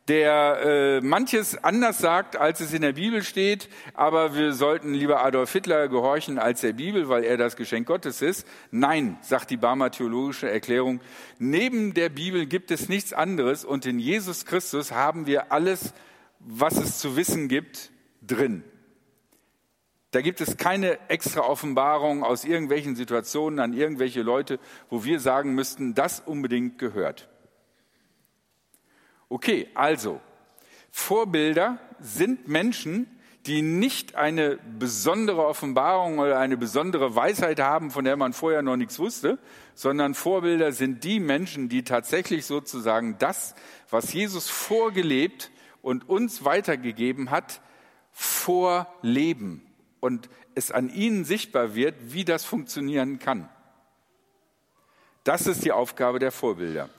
der 0.08 0.60
äh, 0.64 1.00
manches 1.00 1.62
anders 1.62 1.98
sagt, 1.98 2.36
als 2.36 2.60
es 2.60 2.72
in 2.72 2.82
der 2.82 2.94
Bibel 2.94 3.22
steht, 3.22 3.68
aber 3.94 4.34
wir 4.34 4.52
sollten 4.52 4.94
lieber 4.94 5.24
Adolf 5.24 5.52
Hitler 5.52 5.88
gehorchen 5.88 6.38
als 6.38 6.60
der 6.60 6.72
Bibel, 6.72 7.08
weil 7.08 7.22
er 7.22 7.36
das 7.36 7.56
Geschenk 7.56 7.86
Gottes 7.86 8.20
ist. 8.20 8.46
Nein, 8.72 9.16
sagt 9.20 9.50
die 9.50 9.56
Barmer 9.56 9.92
theologische 9.92 10.50
Erklärung, 10.50 11.00
neben 11.38 11.94
der 11.94 12.08
Bibel 12.08 12.46
gibt 12.46 12.72
es 12.72 12.88
nichts 12.88 13.12
anderes 13.12 13.64
und 13.64 13.86
in 13.86 14.00
Jesus 14.00 14.44
Christus 14.44 14.90
haben 14.90 15.26
wir 15.26 15.52
alles, 15.52 15.94
was 16.40 16.76
es 16.78 16.98
zu 16.98 17.16
wissen 17.16 17.46
gibt, 17.46 17.92
drin. 18.22 18.64
Da 20.10 20.20
gibt 20.20 20.40
es 20.40 20.56
keine 20.56 20.98
extra 21.08 21.40
Offenbarung 21.40 22.22
aus 22.22 22.44
irgendwelchen 22.44 22.96
Situationen 22.96 23.60
an 23.60 23.72
irgendwelche 23.72 24.22
Leute, 24.22 24.58
wo 24.90 25.04
wir 25.04 25.20
sagen 25.20 25.54
müssten, 25.54 25.94
das 25.94 26.20
unbedingt 26.20 26.78
gehört. 26.78 27.31
Okay, 29.32 29.66
also, 29.72 30.20
Vorbilder 30.90 31.78
sind 31.98 32.48
Menschen, 32.48 33.06
die 33.46 33.62
nicht 33.62 34.14
eine 34.14 34.58
besondere 34.78 35.46
Offenbarung 35.46 36.18
oder 36.18 36.38
eine 36.38 36.58
besondere 36.58 37.16
Weisheit 37.16 37.58
haben, 37.58 37.90
von 37.90 38.04
der 38.04 38.18
man 38.18 38.34
vorher 38.34 38.60
noch 38.60 38.76
nichts 38.76 38.98
wusste, 38.98 39.38
sondern 39.74 40.12
Vorbilder 40.12 40.72
sind 40.72 41.02
die 41.04 41.18
Menschen, 41.18 41.70
die 41.70 41.82
tatsächlich 41.82 42.44
sozusagen 42.44 43.16
das, 43.20 43.54
was 43.88 44.12
Jesus 44.12 44.50
vorgelebt 44.50 45.50
und 45.80 46.10
uns 46.10 46.44
weitergegeben 46.44 47.30
hat, 47.30 47.62
vorleben 48.10 49.66
und 50.00 50.28
es 50.54 50.70
an 50.70 50.90
ihnen 50.90 51.24
sichtbar 51.24 51.74
wird, 51.74 51.94
wie 52.12 52.26
das 52.26 52.44
funktionieren 52.44 53.18
kann. 53.18 53.48
Das 55.24 55.46
ist 55.46 55.64
die 55.64 55.72
Aufgabe 55.72 56.18
der 56.18 56.32
Vorbilder. 56.32 56.90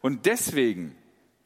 Und 0.00 0.26
deswegen 0.26 0.96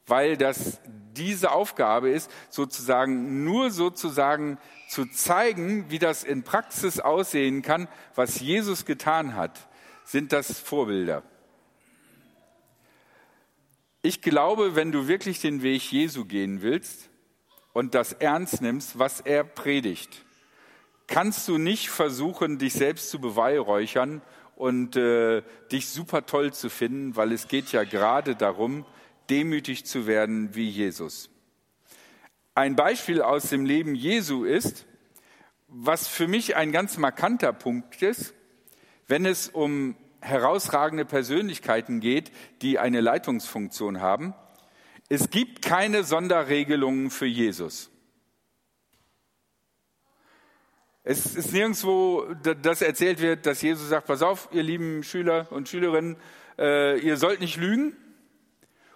weil 0.07 0.37
das 0.37 0.79
diese 1.13 1.51
Aufgabe 1.51 2.09
ist, 2.09 2.29
sozusagen 2.49 3.43
nur 3.43 3.71
sozusagen 3.71 4.57
zu 4.89 5.05
zeigen, 5.05 5.89
wie 5.89 5.99
das 5.99 6.23
in 6.23 6.43
Praxis 6.43 6.99
aussehen 6.99 7.61
kann, 7.61 7.87
was 8.13 8.39
Jesus 8.39 8.85
getan 8.85 9.35
hat, 9.35 9.67
sind 10.03 10.31
das 10.33 10.59
Vorbilder. 10.59 11.23
Ich 14.01 14.21
glaube, 14.21 14.75
wenn 14.75 14.91
du 14.91 15.07
wirklich 15.07 15.41
den 15.41 15.63
Weg 15.63 15.91
Jesu 15.91 16.25
gehen 16.25 16.61
willst 16.61 17.09
und 17.73 17.95
das 17.95 18.13
ernst 18.13 18.61
nimmst, 18.61 18.99
was 18.99 19.19
er 19.21 19.43
predigt, 19.43 20.23
kannst 21.07 21.47
du 21.47 21.57
nicht 21.57 21.89
versuchen, 21.89 22.59
dich 22.59 22.73
selbst 22.73 23.09
zu 23.09 23.19
beweihräuchern 23.19 24.21
und 24.55 24.95
äh, 24.95 25.41
dich 25.71 25.89
super 25.89 26.25
toll 26.25 26.53
zu 26.53 26.69
finden, 26.69 27.15
weil 27.15 27.31
es 27.31 27.47
geht 27.47 27.71
ja 27.71 27.83
gerade 27.83 28.35
darum, 28.35 28.85
demütig 29.29 29.85
zu 29.85 30.07
werden 30.07 30.55
wie 30.55 30.69
Jesus. 30.69 31.29
Ein 32.53 32.75
Beispiel 32.75 33.21
aus 33.21 33.49
dem 33.49 33.65
Leben 33.65 33.95
Jesu 33.95 34.45
ist, 34.45 34.85
was 35.67 36.07
für 36.07 36.27
mich 36.27 36.55
ein 36.55 36.71
ganz 36.71 36.97
markanter 36.97 37.51
Punkt 37.51 38.01
ist, 38.01 38.33
wenn 39.07 39.25
es 39.25 39.49
um 39.49 39.95
herausragende 40.21 41.05
Persönlichkeiten 41.05 41.99
geht, 41.99 42.31
die 42.61 42.79
eine 42.79 43.01
Leitungsfunktion 43.01 43.99
haben. 43.99 44.33
Es 45.09 45.29
gibt 45.29 45.61
keine 45.61 46.03
Sonderregelungen 46.03 47.11
für 47.11 47.27
Jesus. 47.27 47.91
Es 51.03 51.35
ist 51.35 51.53
nirgendwo, 51.53 52.25
dass 52.63 52.81
erzählt 52.81 53.21
wird, 53.21 53.45
dass 53.45 53.61
Jesus 53.61 53.89
sagt, 53.89 54.07
pass 54.07 54.23
auf, 54.23 54.49
ihr 54.51 54.63
lieben 54.63 55.03
Schüler 55.03 55.51
und 55.51 55.69
Schülerinnen, 55.69 56.17
äh, 56.57 56.97
ihr 56.99 57.17
sollt 57.17 57.41
nicht 57.41 57.57
lügen, 57.57 57.95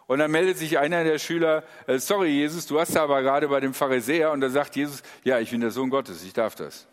und 0.09 0.17
dann 0.17 0.31
meldet 0.31 0.57
sich 0.57 0.79
einer 0.79 1.03
der 1.03 1.19
Schüler, 1.19 1.63
äh, 1.85 1.99
sorry 1.99 2.29
Jesus, 2.29 2.65
du 2.65 2.79
hast 2.79 2.97
aber 2.97 3.21
gerade 3.21 3.47
bei 3.47 3.59
dem 3.59 3.75
Pharisäer 3.75 4.31
und 4.31 4.41
da 4.41 4.49
sagt 4.49 4.75
Jesus, 4.75 5.03
ja, 5.23 5.37
ich 5.37 5.51
bin 5.51 5.61
der 5.61 5.69
Sohn 5.69 5.91
Gottes, 5.91 6.23
ich 6.23 6.33
darf 6.33 6.55
das. 6.55 6.87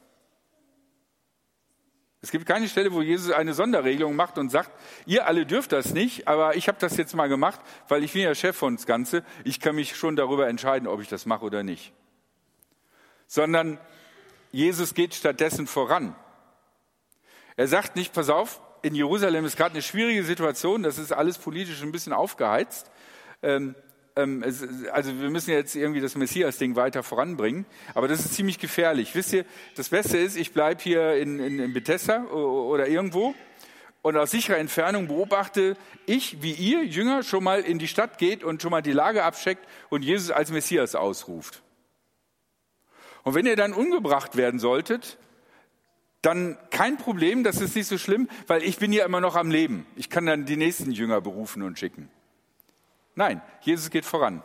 Es 2.21 2.31
gibt 2.31 2.45
keine 2.45 2.69
Stelle, 2.69 2.93
wo 2.93 3.01
Jesus 3.01 3.33
eine 3.33 3.55
Sonderregelung 3.55 4.17
macht 4.17 4.37
und 4.37 4.51
sagt, 4.51 4.71
ihr 5.07 5.27
alle 5.27 5.47
dürft 5.47 5.73
das 5.73 5.95
nicht, 5.95 6.29
aber 6.29 6.57
ich 6.57 6.69
habe 6.69 6.77
das 6.79 6.99
jetzt 6.99 7.15
mal 7.15 7.31
gemacht, 7.31 7.59
weil 7.89 8.05
ich 8.05 8.13
bin 8.13 8.21
ja 8.21 8.35
Chef 8.35 8.55
von 8.55 8.77
das 8.77 8.85
Ganze, 8.85 9.25
ich 9.45 9.61
kann 9.61 9.77
mich 9.77 9.97
schon 9.97 10.15
darüber 10.15 10.47
entscheiden, 10.47 10.87
ob 10.87 11.01
ich 11.01 11.09
das 11.09 11.25
mache 11.25 11.47
oder 11.47 11.63
nicht. 11.63 11.95
Sondern 13.29 13.79
Jesus 14.53 14.93
geht 14.93 15.15
stattdessen 15.15 15.67
voran. 15.67 16.15
Er 17.57 17.67
sagt 17.67 17.97
nicht, 17.97 18.13
pass 18.13 18.29
auf, 18.29 18.61
in 18.83 18.95
Jerusalem 18.95 19.47
ist 19.47 19.57
gerade 19.57 19.73
eine 19.73 19.83
schwierige 19.83 20.23
Situation, 20.23 20.83
das 20.83 20.99
ist 20.99 21.13
alles 21.13 21.39
politisch 21.39 21.83
ein 21.83 21.93
bisschen 21.93 22.13
aufgeheizt. 22.13 22.91
Ähm, 23.43 23.75
ähm, 24.17 24.43
es, 24.43 24.65
also 24.93 25.21
wir 25.21 25.31
müssen 25.31 25.51
jetzt 25.51 25.75
irgendwie 25.77 26.01
das 26.01 26.17
Messias-Ding 26.17 26.75
weiter 26.75 27.03
voranbringen, 27.03 27.67
aber 27.95 28.09
das 28.09 28.21
ist 28.21 28.35
ziemlich 28.35 28.59
gefährlich. 28.59 29.15
Wisst 29.15 29.33
ihr, 29.33 29.45
das 29.77 29.91
Beste 29.91 30.19
ist, 30.19 30.37
ich 30.37 30.53
bleibe 30.53 30.83
hier 30.83 31.17
in, 31.17 31.39
in, 31.39 31.59
in 31.59 31.73
Bethesda 31.73 32.25
oder 32.25 32.89
irgendwo 32.89 33.35
und 34.07 34.17
aus 34.17 34.31
sicherer 34.31 34.59
Entfernung 34.59 35.09
beobachte 35.09 35.77
ich, 36.07 36.41
wie 36.41 36.53
ihr 36.53 36.85
Jünger 36.85 37.25
schon 37.25 37.43
mal 37.43 37.61
in 37.61 37.81
die 37.81 37.89
Stadt 37.89 38.19
geht 38.19 38.45
und 38.45 38.63
schon 38.63 38.71
mal 38.71 38.81
die 38.81 38.93
Lage 38.93 39.25
abcheckt 39.25 39.67
und 39.91 40.03
Jesus 40.03 40.31
als 40.31 40.53
Messias 40.53 40.95
ausruft. 40.95 41.63
Und 43.25 43.35
wenn 43.35 43.47
ihr 43.47 43.57
dann 43.57 43.73
umgebracht 43.73 44.37
werden 44.37 44.61
solltet, 44.61 45.19
dann 46.23 46.57
kein 46.71 46.97
Problem, 46.99 47.43
das 47.43 47.61
ist 47.61 47.75
nicht 47.75 47.89
so 47.89 47.99
schlimm, 47.99 48.29
weil 48.47 48.63
ich 48.63 48.79
bin 48.79 48.93
ja 48.93 49.05
immer 49.05 49.21
noch 49.21 49.35
am 49.35 49.51
Leben. 49.51 49.85
Ich 49.97 50.09
kann 50.09 50.25
dann 50.25 50.47
die 50.47 50.57
nächsten 50.57 50.93
Jünger 50.93 51.21
berufen 51.21 51.63
und 51.63 51.77
schicken. 51.77 52.09
Nein, 53.17 53.41
Jesus 53.63 53.91
geht 53.91 54.05
voran. 54.05 54.43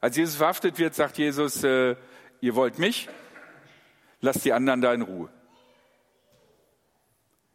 Als 0.00 0.16
Jesus 0.16 0.36
verhaftet 0.36 0.78
wird, 0.78 0.94
sagt 0.94 1.18
Jesus, 1.18 1.62
äh, 1.62 1.94
ihr 2.40 2.54
wollt 2.56 2.78
mich, 2.78 3.08
lasst 4.20 4.44
die 4.44 4.52
anderen 4.52 4.80
da 4.80 4.92
in 4.92 5.02
Ruhe. 5.02 5.28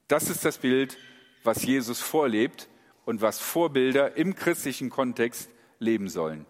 Das 0.07 0.29
ist 0.29 0.45
das 0.45 0.59
Bild, 0.59 0.97
was 1.43 1.63
Jesus 1.63 1.99
vorlebt 1.99 2.69
und 3.03 3.21
was 3.21 3.39
Vorbilder 3.39 4.15
im 4.15 4.35
christlichen 4.35 4.89
Kontext 4.89 5.49
leben 5.79 6.07
sollen. 6.07 6.45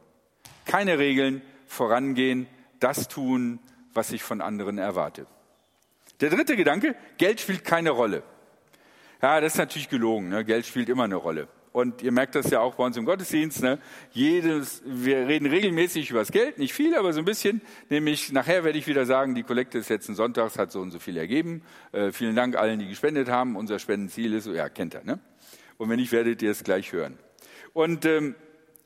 Keine 0.65 0.99
Regeln, 0.99 1.41
vorangehen, 1.65 2.47
das 2.79 3.07
tun, 3.07 3.59
was 3.93 4.11
ich 4.11 4.21
von 4.21 4.41
anderen 4.41 4.77
erwarte. 4.77 5.25
Der 6.19 6.29
dritte 6.29 6.55
Gedanke, 6.55 6.95
Geld 7.17 7.39
spielt 7.39 7.63
keine 7.63 7.91
Rolle. 7.91 8.21
Ja, 9.21 9.39
das 9.39 9.53
ist 9.53 9.59
natürlich 9.59 9.89
gelogen. 9.89 10.29
Ne? 10.29 10.43
Geld 10.45 10.65
spielt 10.65 10.89
immer 10.89 11.05
eine 11.05 11.15
Rolle. 11.15 11.47
Und 11.77 12.01
ihr 12.01 12.11
merkt 12.11 12.33
das 12.33 12.49
ja 12.49 12.59
auch 12.59 12.73
bei 12.73 12.85
uns 12.85 12.97
im 12.97 13.05
Gottesdienst. 13.05 13.61
Ne? 13.61 13.77
Jedes, 14.11 14.81
wir 14.83 15.27
reden 15.27 15.45
regelmäßig 15.45 16.09
über 16.09 16.17
das 16.21 16.31
Geld, 16.31 16.57
nicht 16.57 16.73
viel, 16.73 16.95
aber 16.95 17.13
so 17.13 17.19
ein 17.19 17.25
bisschen. 17.25 17.61
Nämlich 17.91 18.31
nachher 18.31 18.63
werde 18.63 18.79
ich 18.79 18.87
wieder 18.87 19.05
sagen, 19.05 19.35
die 19.35 19.43
Kollekte 19.43 19.77
des 19.77 19.87
letzten 19.87 20.15
Sonntags 20.15 20.57
hat 20.57 20.71
so 20.71 20.81
und 20.81 20.89
so 20.89 20.97
viel 20.97 21.15
ergeben. 21.17 21.61
Äh, 21.91 22.11
vielen 22.11 22.35
Dank 22.35 22.55
allen, 22.55 22.79
die 22.79 22.87
gespendet 22.87 23.29
haben. 23.29 23.55
Unser 23.55 23.77
Spendenziel 23.77 24.33
ist, 24.33 24.47
ja, 24.47 24.69
kennt 24.69 24.95
ihr. 24.95 25.03
Ne? 25.03 25.19
Und 25.77 25.91
wenn 25.91 25.99
nicht, 25.99 26.11
werdet 26.11 26.41
ihr 26.41 26.49
es 26.49 26.63
gleich 26.63 26.93
hören. 26.93 27.19
Und 27.73 28.05
ähm, 28.05 28.33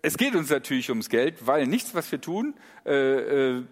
es 0.01 0.17
geht 0.17 0.35
uns 0.35 0.49
natürlich 0.49 0.89
ums 0.89 1.07
Geld, 1.07 1.47
weil 1.47 1.67
nichts, 1.67 1.95
was 1.95 2.11
wir 2.11 2.19
tun, 2.19 2.55
äh, 2.85 3.53
äh, 3.53 3.63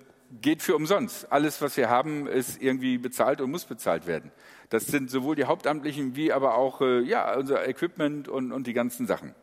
geht 0.41 0.61
für 0.61 0.75
umsonst. 0.75 1.31
Alles, 1.31 1.61
was 1.61 1.77
wir 1.77 1.89
haben, 1.89 2.27
ist 2.27 2.61
irgendwie 2.61 2.97
bezahlt 2.97 3.41
und 3.41 3.51
muss 3.51 3.65
bezahlt 3.65 4.07
werden. 4.07 4.31
Das 4.69 4.85
sind 4.85 5.09
sowohl 5.09 5.35
die 5.35 5.45
Hauptamtlichen 5.45 6.15
wie 6.15 6.31
aber 6.31 6.55
auch 6.55 6.81
äh, 6.81 7.01
ja, 7.01 7.35
unser 7.35 7.67
Equipment 7.67 8.27
und, 8.27 8.51
und 8.51 8.67
die 8.67 8.73
ganzen 8.73 9.07
Sachen. 9.07 9.33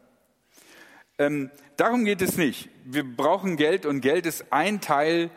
Ähm, 1.18 1.50
darum 1.76 2.04
geht 2.04 2.22
es 2.22 2.36
nicht. 2.36 2.68
Wir 2.84 3.04
brauchen 3.04 3.56
Geld 3.56 3.86
und 3.86 4.00
Geld 4.00 4.26
ist 4.26 4.52
ein 4.52 4.80
Teil 4.80 5.30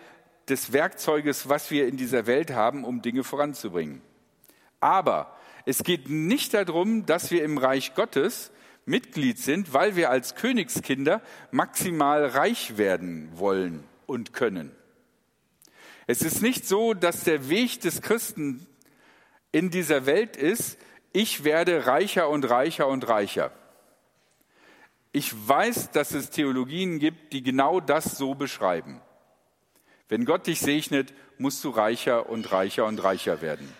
des 0.49 0.73
Werkzeuges, 0.73 1.49
was 1.49 1.71
wir 1.71 1.87
in 1.87 1.97
dieser 1.97 2.27
Welt 2.27 2.51
haben, 2.51 2.83
um 2.83 3.01
Dinge 3.01 3.23
voranzubringen. 3.23 4.01
Aber 4.79 5.35
es 5.65 5.83
geht 5.83 6.09
nicht 6.09 6.53
darum, 6.53 7.05
dass 7.05 7.31
wir 7.31 7.43
im 7.43 7.57
Reich 7.57 7.95
Gottes 7.95 8.51
Mitglied 8.85 9.37
sind, 9.37 9.73
weil 9.73 9.95
wir 9.95 10.09
als 10.09 10.35
Königskinder 10.35 11.21
maximal 11.51 12.25
reich 12.25 12.77
werden 12.77 13.29
wollen 13.35 13.83
und 14.05 14.33
können. 14.33 14.71
Es 16.11 16.23
ist 16.23 16.41
nicht 16.41 16.67
so, 16.67 16.95
dass 16.95 17.23
der 17.23 17.49
Weg 17.49 17.81
des 17.81 18.01
Christen 18.01 18.65
in 19.51 19.69
dieser 19.69 20.07
Welt 20.07 20.37
ist, 20.37 20.79
ich 21.13 21.43
werde 21.43 21.85
reicher 21.85 22.29
und 22.29 22.49
reicher 22.49 22.87
und 22.87 23.07
reicher. 23.07 23.51
Ich 25.11 25.31
weiß, 25.47 25.91
dass 25.91 26.15
es 26.15 26.31
Theologien 26.31 26.97
gibt, 26.97 27.31
die 27.31 27.43
genau 27.43 27.79
das 27.79 28.17
so 28.17 28.33
beschreiben. 28.33 29.01
Wenn 30.07 30.25
Gott 30.25 30.47
dich 30.47 30.61
segnet, 30.61 31.13
musst 31.37 31.63
du 31.63 31.69
reicher 31.69 32.27
und 32.27 32.51
reicher 32.51 32.87
und 32.87 33.03
reicher 33.03 33.43
werden. 33.43 33.71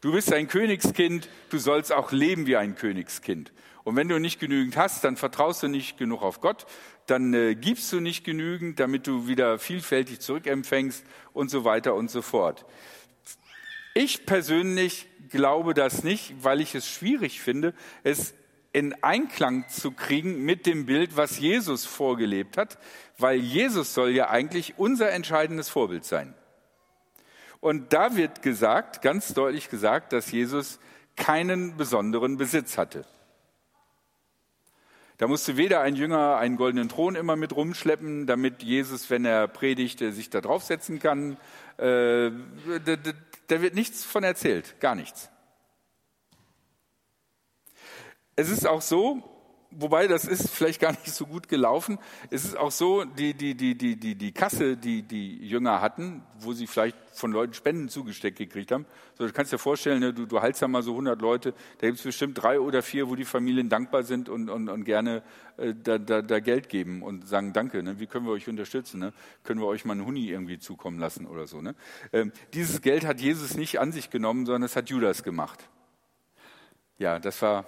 Du 0.00 0.10
bist 0.10 0.32
ein 0.32 0.48
Königskind, 0.48 1.28
du 1.50 1.58
sollst 1.58 1.92
auch 1.92 2.10
leben 2.10 2.48
wie 2.48 2.56
ein 2.56 2.74
Königskind. 2.74 3.52
Und 3.84 3.94
wenn 3.94 4.08
du 4.08 4.18
nicht 4.18 4.40
genügend 4.40 4.76
hast, 4.76 5.04
dann 5.04 5.16
vertraust 5.16 5.62
du 5.62 5.68
nicht 5.68 5.96
genug 5.96 6.22
auf 6.22 6.40
Gott, 6.40 6.66
dann 7.06 7.34
äh, 7.34 7.54
gibst 7.54 7.92
du 7.92 8.00
nicht 8.00 8.24
genügend, 8.24 8.80
damit 8.80 9.06
du 9.06 9.26
wieder 9.26 9.58
vielfältig 9.58 10.20
zurückempfängst 10.20 11.04
und 11.32 11.50
so 11.50 11.64
weiter 11.64 11.94
und 11.94 12.10
so 12.10 12.22
fort. 12.22 12.64
Ich 13.94 14.24
persönlich 14.24 15.06
glaube 15.28 15.74
das 15.74 16.04
nicht, 16.04 16.34
weil 16.42 16.60
ich 16.60 16.74
es 16.74 16.88
schwierig 16.88 17.40
finde, 17.40 17.74
es 18.02 18.34
in 18.72 18.94
Einklang 19.02 19.68
zu 19.68 19.90
kriegen 19.90 20.44
mit 20.44 20.64
dem 20.64 20.86
Bild, 20.86 21.16
was 21.16 21.38
Jesus 21.38 21.84
vorgelebt 21.84 22.56
hat, 22.56 22.78
weil 23.18 23.38
Jesus 23.38 23.92
soll 23.92 24.10
ja 24.10 24.30
eigentlich 24.30 24.74
unser 24.78 25.10
entscheidendes 25.10 25.68
Vorbild 25.68 26.04
sein. 26.04 26.34
Und 27.60 27.92
da 27.92 28.16
wird 28.16 28.42
gesagt, 28.42 29.02
ganz 29.02 29.34
deutlich 29.34 29.68
gesagt, 29.68 30.12
dass 30.12 30.32
Jesus 30.32 30.80
keinen 31.16 31.76
besonderen 31.76 32.36
Besitz 32.38 32.78
hatte. 32.78 33.04
Da 35.18 35.28
musste 35.28 35.56
weder 35.56 35.80
ein 35.80 35.94
Jünger 35.94 36.36
einen 36.36 36.56
goldenen 36.56 36.88
Thron 36.88 37.14
immer 37.14 37.36
mit 37.36 37.54
rumschleppen, 37.54 38.26
damit 38.26 38.62
Jesus, 38.62 39.10
wenn 39.10 39.24
er 39.24 39.46
predigte, 39.48 40.12
sich 40.12 40.30
da 40.30 40.40
draufsetzen 40.40 40.98
kann. 40.98 41.36
Äh, 41.78 42.30
da 43.46 43.62
wird 43.62 43.74
nichts 43.74 44.04
von 44.04 44.24
erzählt, 44.24 44.80
gar 44.80 44.94
nichts. 44.94 45.30
Es 48.34 48.48
ist 48.48 48.66
auch 48.66 48.82
so, 48.82 49.31
wobei 49.78 50.06
das 50.06 50.24
ist 50.24 50.50
vielleicht 50.50 50.80
gar 50.80 50.92
nicht 50.92 51.12
so 51.12 51.26
gut 51.26 51.48
gelaufen. 51.48 51.98
Es 52.30 52.44
ist 52.44 52.56
auch 52.56 52.70
so, 52.70 53.04
die, 53.04 53.34
die, 53.34 53.54
die, 53.54 53.76
die, 53.76 53.96
die, 53.96 54.14
die 54.14 54.32
Kasse, 54.32 54.76
die 54.76 55.02
die 55.02 55.38
Jünger 55.46 55.80
hatten, 55.80 56.22
wo 56.40 56.52
sie 56.52 56.66
vielleicht 56.66 56.96
von 57.12 57.32
Leuten 57.32 57.54
Spenden 57.54 57.88
zugesteckt 57.88 58.38
gekriegt 58.38 58.72
haben. 58.72 58.86
So, 59.18 59.26
du 59.26 59.32
kannst 59.32 59.52
dir 59.52 59.58
vorstellen, 59.58 60.00
ne, 60.00 60.12
du, 60.12 60.26
du 60.26 60.40
heilst 60.40 60.62
da 60.62 60.68
mal 60.68 60.82
so 60.82 60.92
100 60.92 61.20
Leute, 61.20 61.54
da 61.78 61.86
gibt 61.86 61.98
es 61.98 62.04
bestimmt 62.04 62.42
drei 62.42 62.58
oder 62.58 62.82
vier, 62.82 63.08
wo 63.08 63.14
die 63.14 63.24
Familien 63.24 63.68
dankbar 63.68 64.02
sind 64.02 64.28
und, 64.28 64.48
und, 64.48 64.68
und 64.68 64.84
gerne 64.84 65.22
äh, 65.56 65.74
da, 65.74 65.98
da, 65.98 66.22
da 66.22 66.40
Geld 66.40 66.68
geben 66.68 67.02
und 67.02 67.28
sagen, 67.28 67.52
danke, 67.52 67.82
ne, 67.82 68.00
wie 68.00 68.06
können 68.06 68.26
wir 68.26 68.32
euch 68.32 68.48
unterstützen? 68.48 69.00
Ne? 69.00 69.12
Können 69.44 69.60
wir 69.60 69.66
euch 69.66 69.84
mal 69.84 69.92
einen 69.92 70.06
Huni 70.06 70.28
irgendwie 70.28 70.58
zukommen 70.58 70.98
lassen 70.98 71.26
oder 71.26 71.46
so? 71.46 71.60
Ne? 71.60 71.74
Ähm, 72.12 72.32
dieses 72.54 72.80
Geld 72.80 73.06
hat 73.06 73.20
Jesus 73.20 73.56
nicht 73.56 73.80
an 73.80 73.92
sich 73.92 74.10
genommen, 74.10 74.46
sondern 74.46 74.62
es 74.62 74.76
hat 74.76 74.90
Judas 74.90 75.22
gemacht. 75.22 75.68
Ja, 76.98 77.18
das 77.18 77.40
war 77.42 77.66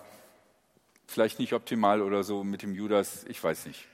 vielleicht 1.07 1.39
nicht 1.39 1.53
optimal 1.53 2.03
oder 2.03 2.23
so 2.23 2.45
mit 2.45 2.63
dem 2.63 2.75
Judas, 2.75 3.25
ich 3.25 3.43
weiß 3.43 3.67
nicht. 3.67 3.87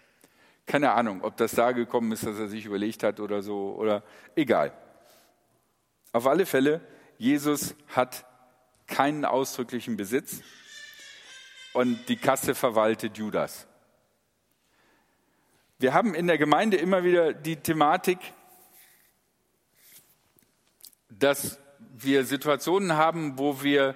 Keine 0.66 0.92
Ahnung, 0.92 1.22
ob 1.22 1.36
das 1.36 1.52
da 1.52 1.72
gekommen 1.72 2.12
ist, 2.12 2.24
dass 2.24 2.38
er 2.38 2.48
sich 2.48 2.66
überlegt 2.66 3.02
hat 3.02 3.20
oder 3.20 3.42
so, 3.42 3.74
oder 3.76 4.02
egal. 4.36 4.72
Auf 6.12 6.26
alle 6.26 6.46
Fälle, 6.46 6.80
Jesus 7.18 7.74
hat 7.88 8.24
keinen 8.86 9.24
ausdrücklichen 9.24 9.96
Besitz 9.96 10.42
und 11.72 12.08
die 12.08 12.16
Kasse 12.16 12.54
verwaltet 12.54 13.18
Judas. 13.18 13.66
Wir 15.78 15.94
haben 15.94 16.14
in 16.14 16.26
der 16.26 16.38
Gemeinde 16.38 16.76
immer 16.76 17.04
wieder 17.04 17.32
die 17.32 17.56
Thematik, 17.56 18.18
dass 21.08 21.58
wir 21.78 22.24
Situationen 22.24 22.94
haben, 22.94 23.38
wo 23.38 23.62
wir 23.62 23.94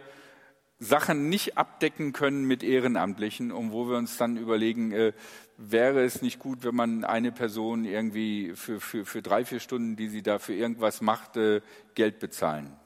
Sachen 0.79 1.29
nicht 1.29 1.57
abdecken 1.57 2.13
können 2.13 2.45
mit 2.45 2.63
Ehrenamtlichen 2.63 3.53
und 3.53 3.73
wo 3.73 3.89
wir 3.89 3.97
uns 3.97 4.17
dann 4.17 4.37
überlegen, 4.37 4.93
äh, 4.93 5.13
wäre 5.57 6.05
es 6.05 6.21
nicht 6.21 6.39
gut, 6.39 6.65
wenn 6.65 6.75
man 6.75 7.05
eine 7.05 7.33
Person 7.33 7.85
irgendwie 7.85 8.53
für, 8.55 8.81
für, 8.81 9.05
für 9.05 9.23
drei, 9.23 9.45
vier 9.45 9.61
Stunden, 9.61 9.97
die 9.97 10.09
sie 10.09 10.23
da 10.23 10.39
für 10.39 10.55
irgendwas 10.55 11.01
macht, 11.01 11.37
äh, 11.37 11.61
Geld 11.95 12.19
bezahlen. 12.19 12.77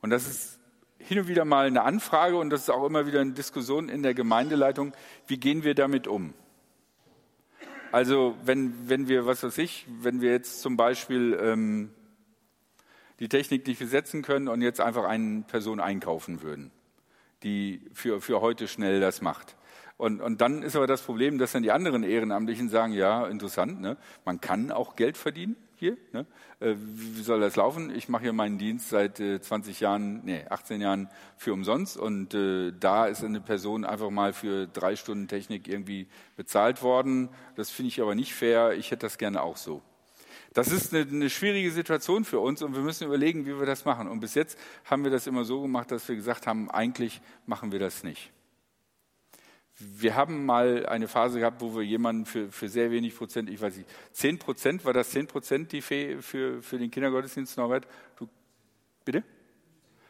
Und 0.00 0.10
das 0.10 0.26
ist 0.26 0.58
hin 0.98 1.18
und 1.18 1.28
wieder 1.28 1.44
mal 1.44 1.66
eine 1.66 1.82
Anfrage 1.82 2.36
und 2.38 2.50
das 2.50 2.62
ist 2.62 2.70
auch 2.70 2.86
immer 2.86 3.06
wieder 3.06 3.20
eine 3.20 3.32
Diskussion 3.32 3.88
in 3.88 4.02
der 4.02 4.14
Gemeindeleitung, 4.14 4.94
wie 5.26 5.36
gehen 5.36 5.64
wir 5.64 5.74
damit 5.74 6.08
um? 6.08 6.32
Also 7.92 8.36
wenn, 8.44 8.88
wenn 8.88 9.06
wir, 9.06 9.26
was 9.26 9.42
weiß 9.42 9.58
ich, 9.58 9.86
wenn 10.00 10.20
wir 10.20 10.32
jetzt 10.32 10.62
zum 10.62 10.76
Beispiel 10.76 11.38
ähm, 11.40 11.90
die 13.20 13.28
Technik 13.28 13.66
nicht 13.66 13.78
besetzen 13.78 14.22
können 14.22 14.48
und 14.48 14.62
jetzt 14.62 14.80
einfach 14.80 15.04
eine 15.04 15.42
Person 15.42 15.80
einkaufen 15.80 16.42
würden, 16.42 16.70
die 17.42 17.82
für, 17.92 18.20
für 18.20 18.40
heute 18.40 18.68
schnell 18.68 19.00
das 19.00 19.22
macht. 19.22 19.56
Und, 19.96 20.20
und 20.20 20.40
dann 20.40 20.62
ist 20.62 20.74
aber 20.74 20.88
das 20.88 21.02
Problem, 21.02 21.38
dass 21.38 21.52
dann 21.52 21.62
die 21.62 21.70
anderen 21.70 22.02
Ehrenamtlichen 22.02 22.68
sagen, 22.68 22.92
ja, 22.92 23.26
interessant, 23.26 23.80
ne? 23.80 23.96
man 24.24 24.40
kann 24.40 24.72
auch 24.72 24.96
Geld 24.96 25.16
verdienen 25.16 25.56
hier. 25.76 25.96
Ne? 26.12 26.26
Äh, 26.58 26.74
wie 26.76 27.22
soll 27.22 27.40
das 27.40 27.54
laufen? 27.54 27.94
Ich 27.94 28.08
mache 28.08 28.24
hier 28.24 28.32
meinen 28.32 28.58
Dienst 28.58 28.88
seit 28.88 29.20
äh, 29.20 29.40
20 29.40 29.78
Jahren, 29.78 30.24
nee, 30.24 30.44
18 30.50 30.80
Jahren 30.80 31.08
für 31.36 31.52
umsonst 31.52 31.96
und 31.96 32.34
äh, 32.34 32.72
da 32.78 33.06
ist 33.06 33.22
eine 33.22 33.40
Person 33.40 33.84
einfach 33.84 34.10
mal 34.10 34.32
für 34.32 34.66
drei 34.66 34.96
Stunden 34.96 35.28
Technik 35.28 35.68
irgendwie 35.68 36.08
bezahlt 36.36 36.82
worden. 36.82 37.28
Das 37.54 37.70
finde 37.70 37.88
ich 37.88 38.00
aber 38.00 38.16
nicht 38.16 38.34
fair. 38.34 38.72
Ich 38.72 38.90
hätte 38.90 39.06
das 39.06 39.16
gerne 39.16 39.42
auch 39.42 39.56
so. 39.56 39.80
Das 40.54 40.68
ist 40.68 40.94
eine, 40.94 41.04
eine, 41.10 41.30
schwierige 41.30 41.72
Situation 41.72 42.24
für 42.24 42.38
uns 42.38 42.62
und 42.62 42.76
wir 42.76 42.82
müssen 42.82 43.04
überlegen, 43.04 43.44
wie 43.44 43.58
wir 43.58 43.66
das 43.66 43.84
machen. 43.84 44.06
Und 44.06 44.20
bis 44.20 44.34
jetzt 44.34 44.56
haben 44.84 45.02
wir 45.02 45.10
das 45.10 45.26
immer 45.26 45.44
so 45.44 45.60
gemacht, 45.60 45.90
dass 45.90 46.08
wir 46.08 46.14
gesagt 46.14 46.46
haben, 46.46 46.70
eigentlich 46.70 47.20
machen 47.44 47.72
wir 47.72 47.80
das 47.80 48.04
nicht. 48.04 48.30
Wir 49.76 50.14
haben 50.14 50.46
mal 50.46 50.86
eine 50.86 51.08
Phase 51.08 51.40
gehabt, 51.40 51.60
wo 51.60 51.74
wir 51.74 51.82
jemanden 51.82 52.24
für, 52.24 52.52
für 52.52 52.68
sehr 52.68 52.92
wenig 52.92 53.16
Prozent, 53.16 53.50
ich 53.50 53.60
weiß 53.60 53.76
nicht, 53.76 53.90
zehn 54.12 54.38
Prozent, 54.38 54.84
war 54.84 54.92
das 54.92 55.10
zehn 55.10 55.26
Prozent 55.26 55.72
die 55.72 55.82
Fee 55.82 56.22
für, 56.22 56.62
für 56.62 56.78
den 56.78 56.92
Kindergottesdienst, 56.92 57.56
Norbert? 57.56 57.88
Du, 58.16 58.28
bitte? 59.04 59.24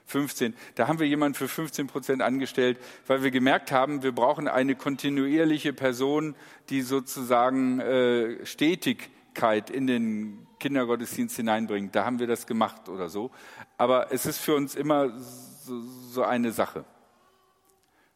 15. 0.04 0.54
Da 0.74 0.86
haben 0.86 0.98
wir 0.98 1.06
jemanden 1.06 1.34
für 1.34 1.48
15 1.48 1.86
Prozent 1.86 2.20
angestellt, 2.20 2.78
weil 3.06 3.22
wir 3.22 3.30
gemerkt 3.30 3.72
haben, 3.72 4.02
wir 4.02 4.12
brauchen 4.12 4.48
eine 4.48 4.74
kontinuierliche 4.74 5.72
Person, 5.72 6.36
die 6.68 6.82
sozusagen 6.82 7.80
äh, 7.80 8.44
stetig 8.44 9.08
Leichtigkeit 9.34 9.70
in 9.70 9.86
den 9.86 10.46
Kindergottesdienst 10.60 11.36
hineinbringt. 11.36 11.94
Da 11.94 12.04
haben 12.04 12.18
wir 12.18 12.26
das 12.26 12.46
gemacht 12.46 12.88
oder 12.88 13.08
so. 13.08 13.30
Aber 13.76 14.12
es 14.12 14.26
ist 14.26 14.38
für 14.38 14.54
uns 14.54 14.74
immer 14.74 15.10
so, 15.18 15.80
so 15.80 16.22
eine 16.22 16.52
Sache. 16.52 16.84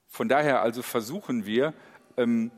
Von 0.06 0.28
daher 0.28 0.62
also 0.62 0.82
versuchen 0.82 1.44
wir, 1.44 1.74
ähm, 2.16 2.50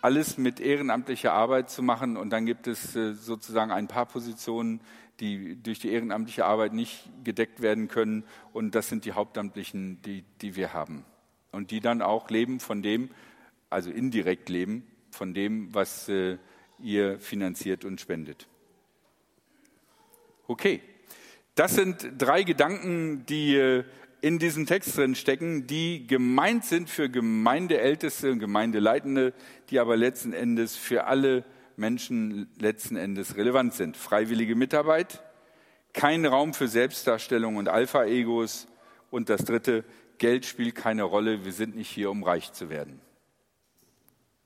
alles 0.00 0.38
mit 0.38 0.60
ehrenamtlicher 0.60 1.32
Arbeit 1.32 1.70
zu 1.70 1.82
machen. 1.82 2.16
Und 2.16 2.30
dann 2.30 2.46
gibt 2.46 2.66
es 2.66 2.96
äh, 2.96 3.14
sozusagen 3.14 3.70
ein 3.70 3.88
paar 3.88 4.06
Positionen, 4.06 4.80
die 5.20 5.60
durch 5.60 5.80
die 5.80 5.90
ehrenamtliche 5.90 6.44
Arbeit 6.44 6.72
nicht 6.72 7.08
gedeckt 7.24 7.60
werden 7.60 7.88
können. 7.88 8.24
Und 8.52 8.74
das 8.74 8.88
sind 8.88 9.04
die 9.04 9.12
Hauptamtlichen, 9.12 10.00
die, 10.02 10.24
die 10.40 10.56
wir 10.56 10.72
haben. 10.72 11.04
Und 11.52 11.70
die 11.70 11.80
dann 11.80 12.02
auch 12.02 12.30
leben 12.30 12.60
von 12.60 12.82
dem, 12.82 13.10
also 13.70 13.90
indirekt 13.90 14.48
leben, 14.48 14.86
von 15.10 15.34
dem, 15.34 15.74
was 15.74 16.08
äh, 16.08 16.38
ihr 16.80 17.18
finanziert 17.18 17.84
und 17.84 18.00
spendet. 18.00 18.46
Okay, 20.46 20.80
das 21.54 21.74
sind 21.74 22.12
drei 22.16 22.42
Gedanken, 22.42 23.26
die 23.26 23.56
äh, 23.56 23.84
in 24.20 24.38
diesem 24.38 24.66
Text 24.66 24.96
drin 24.96 25.14
stecken, 25.14 25.66
die 25.66 26.06
gemeint 26.06 26.64
sind 26.64 26.90
für 26.90 27.08
Gemeindeälteste 27.08 28.32
und 28.32 28.38
Gemeindeleitende, 28.38 29.32
die 29.70 29.78
aber 29.78 29.96
letzten 29.96 30.32
Endes 30.32 30.76
für 30.76 31.04
alle 31.04 31.44
Menschen 31.76 32.48
letzten 32.58 32.96
Endes 32.96 33.36
relevant 33.36 33.74
sind. 33.74 33.96
Freiwillige 33.96 34.56
Mitarbeit, 34.56 35.22
kein 35.92 36.26
Raum 36.26 36.54
für 36.54 36.68
Selbstdarstellung 36.68 37.56
und 37.56 37.68
Alpha-Egos 37.68 38.66
und 39.10 39.28
das 39.28 39.44
dritte, 39.44 39.84
Geld 40.18 40.46
spielt 40.46 40.74
keine 40.74 41.04
Rolle, 41.04 41.44
wir 41.44 41.52
sind 41.52 41.76
nicht 41.76 41.90
hier, 41.90 42.10
um 42.10 42.24
reich 42.24 42.52
zu 42.52 42.68
werden. 42.70 43.00